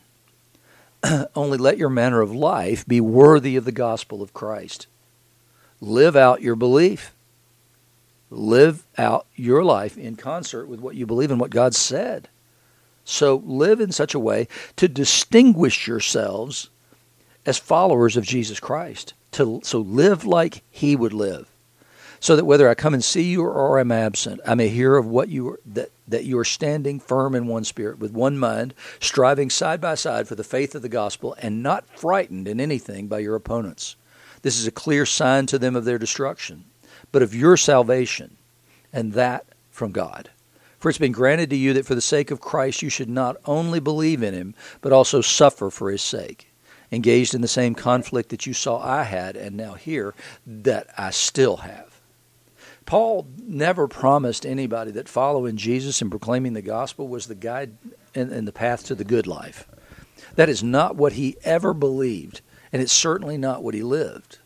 Only 1.34 1.58
let 1.58 1.76
your 1.76 1.90
manner 1.90 2.20
of 2.20 2.32
life 2.32 2.86
be 2.86 3.00
worthy 3.00 3.56
of 3.56 3.64
the 3.64 3.72
gospel 3.72 4.22
of 4.22 4.32
Christ. 4.32 4.86
Live 5.80 6.14
out 6.14 6.40
your 6.40 6.54
belief. 6.54 7.12
Live 8.30 8.86
out 8.96 9.26
your 9.34 9.64
life 9.64 9.98
in 9.98 10.14
concert 10.14 10.66
with 10.66 10.78
what 10.78 10.94
you 10.94 11.04
believe 11.04 11.32
and 11.32 11.40
what 11.40 11.50
God 11.50 11.74
said. 11.74 12.28
So 13.04 13.42
live 13.44 13.80
in 13.80 13.90
such 13.90 14.14
a 14.14 14.20
way 14.20 14.46
to 14.76 14.86
distinguish 14.86 15.88
yourselves 15.88 16.70
as 17.44 17.58
followers 17.58 18.16
of 18.16 18.22
Jesus 18.22 18.60
Christ 18.60 19.14
to 19.34 19.60
so 19.62 19.80
live 19.80 20.24
like 20.24 20.62
he 20.70 20.96
would 20.96 21.12
live 21.12 21.48
so 22.24 22.36
that 22.36 22.46
whether 22.46 22.70
I 22.70 22.74
come 22.74 22.94
and 22.94 23.04
see 23.04 23.24
you 23.24 23.42
or 23.44 23.78
I'm 23.78 23.92
absent, 23.92 24.40
I 24.46 24.54
may 24.54 24.68
hear 24.70 24.96
of 24.96 25.06
what 25.06 25.28
you 25.28 25.50
are, 25.50 25.60
that, 25.66 25.90
that 26.08 26.24
you 26.24 26.38
are 26.38 26.44
standing 26.44 26.98
firm 26.98 27.34
in 27.34 27.46
one 27.46 27.64
spirit, 27.64 27.98
with 27.98 28.12
one 28.12 28.38
mind, 28.38 28.72
striving 28.98 29.50
side 29.50 29.78
by 29.78 29.94
side 29.94 30.26
for 30.26 30.34
the 30.34 30.42
faith 30.42 30.74
of 30.74 30.80
the 30.80 30.88
gospel, 30.88 31.36
and 31.38 31.62
not 31.62 31.86
frightened 31.98 32.48
in 32.48 32.62
anything 32.62 33.08
by 33.08 33.18
your 33.18 33.34
opponents. 33.34 33.96
This 34.40 34.58
is 34.58 34.66
a 34.66 34.70
clear 34.70 35.04
sign 35.04 35.44
to 35.48 35.58
them 35.58 35.76
of 35.76 35.84
their 35.84 35.98
destruction, 35.98 36.64
but 37.12 37.20
of 37.20 37.34
your 37.34 37.58
salvation, 37.58 38.38
and 38.90 39.12
that 39.12 39.44
from 39.70 39.92
God. 39.92 40.30
For 40.78 40.88
it's 40.88 40.96
been 40.96 41.12
granted 41.12 41.50
to 41.50 41.56
you 41.56 41.74
that 41.74 41.84
for 41.84 41.94
the 41.94 42.00
sake 42.00 42.30
of 42.30 42.40
Christ 42.40 42.80
you 42.80 42.88
should 42.88 43.10
not 43.10 43.36
only 43.44 43.80
believe 43.80 44.22
in 44.22 44.32
him, 44.32 44.54
but 44.80 44.94
also 44.94 45.20
suffer 45.20 45.68
for 45.68 45.90
his 45.90 46.00
sake 46.00 46.53
engaged 46.94 47.34
in 47.34 47.40
the 47.40 47.48
same 47.48 47.74
conflict 47.74 48.30
that 48.30 48.46
you 48.46 48.52
saw 48.52 48.78
I 48.78 49.02
had 49.02 49.36
and 49.36 49.56
now 49.56 49.74
hear 49.74 50.14
that 50.46 50.88
I 50.96 51.10
still 51.10 51.58
have. 51.58 52.00
Paul 52.86 53.26
never 53.38 53.88
promised 53.88 54.44
anybody 54.44 54.90
that 54.92 55.08
following 55.08 55.56
Jesus 55.56 56.02
and 56.02 56.10
proclaiming 56.10 56.52
the 56.52 56.62
gospel 56.62 57.08
was 57.08 57.26
the 57.26 57.34
guide 57.34 57.76
and 58.14 58.46
the 58.46 58.52
path 58.52 58.84
to 58.86 58.94
the 58.94 59.04
good 59.04 59.26
life. 59.26 59.66
That 60.36 60.48
is 60.48 60.62
not 60.62 60.96
what 60.96 61.14
he 61.14 61.36
ever 61.44 61.72
believed, 61.72 62.40
and 62.72 62.82
it's 62.82 62.92
certainly 62.92 63.38
not 63.38 63.62
what 63.62 63.74
he 63.74 63.82
lived. 63.82 64.38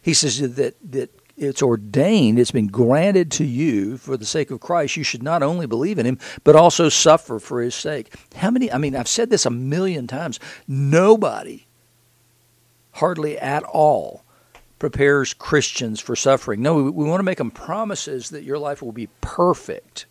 He 0.00 0.14
says 0.14 0.38
that, 0.38 0.76
that 0.92 1.10
it's 1.36 1.62
ordained, 1.62 2.38
it's 2.38 2.50
been 2.50 2.68
granted 2.68 3.30
to 3.32 3.44
you 3.44 3.96
for 3.96 4.16
the 4.16 4.24
sake 4.24 4.50
of 4.50 4.60
Christ. 4.60 4.96
You 4.96 5.02
should 5.02 5.22
not 5.22 5.42
only 5.42 5.66
believe 5.66 5.98
in 5.98 6.06
him, 6.06 6.18
but 6.44 6.56
also 6.56 6.88
suffer 6.88 7.38
for 7.38 7.60
his 7.60 7.74
sake. 7.74 8.14
How 8.36 8.50
many, 8.50 8.70
I 8.70 8.78
mean, 8.78 8.94
I've 8.94 9.08
said 9.08 9.30
this 9.30 9.46
a 9.46 9.50
million 9.50 10.06
times. 10.06 10.38
Nobody 10.68 11.63
hardly 12.94 13.38
at 13.38 13.62
all 13.64 14.24
prepares 14.78 15.34
Christians 15.34 16.00
for 16.00 16.16
suffering. 16.16 16.62
No, 16.62 16.74
we, 16.74 16.90
we 16.90 17.04
want 17.04 17.20
to 17.20 17.24
make 17.24 17.38
them 17.38 17.50
promises 17.50 18.30
that 18.30 18.44
your 18.44 18.58
life 18.58 18.82
will 18.82 18.92
be 18.92 19.08
perfect 19.20 20.06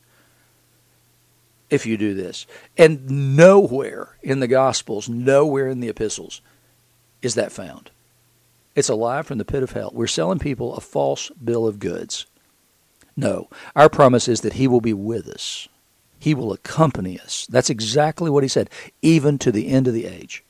if 1.69 1.86
you 1.86 1.98
do 1.98 2.13
this. 2.13 2.46
And 2.78 3.36
nowhere 3.36 4.17
in 4.22 4.39
the 4.39 4.48
Gospels, 4.48 5.10
nowhere 5.10 5.67
in 5.67 5.80
the 5.80 5.89
epistles 5.89 6.41
is 7.22 7.36
that 7.36 7.52
found. 7.52 7.91
It's 8.76 8.89
a 8.89 8.96
lie 8.96 9.22
from 9.22 9.38
the 9.38 9.46
pit 9.46 9.63
of 9.63 9.72
hell. 9.72 9.91
We're 9.93 10.08
selling 10.08 10.39
people 10.39 10.76
a 10.76 10.82
false 10.82 11.30
bill 11.32 11.67
of 11.67 11.80
goods. 11.80 12.26
No, 13.15 13.50
our 13.76 13.89
promise 13.89 14.28
is 14.28 14.41
that 14.41 14.54
He 14.54 14.67
will 14.67 14.82
be 14.82 14.93
with 14.93 15.28
us. 15.28 15.67
He 16.17 16.34
will 16.34 16.52
accompany 16.52 17.19
us. 17.19 17.46
That's 17.50 17.69
exactly 17.69 18.30
what 18.30 18.43
He 18.43 18.50
said, 18.50 18.69
even 19.02 19.38
to 19.39 19.52
the 19.52 19.67
end 19.67 19.88
of 19.88 19.93
the 19.93 20.06
age 20.06 20.43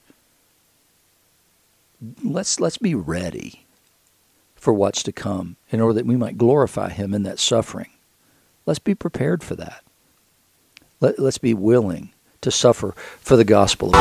let's 2.24 2.60
let's 2.60 2.78
be 2.78 2.96
ready 2.96 3.66
for 4.56 4.74
what's 4.74 5.04
to 5.04 5.12
come 5.12 5.58
in 5.70 5.82
order 5.82 5.94
that 5.94 6.06
we 6.06 6.16
might 6.16 6.38
glorify 6.38 6.90
him 6.90 7.14
in 7.14 7.24
that 7.24 7.40
suffering. 7.40 7.90
Let's 8.66 8.80
be 8.80 8.96
prepared 8.96 9.44
for 9.44 9.56
that. 9.56 9.84
Let, 11.02 11.20
let's 11.20 11.38
be 11.38 11.54
willing 11.54 12.14
to 12.42 12.50
suffer 12.52 12.94
for 13.20 13.36
the 13.36 13.44
gospel. 13.44 13.92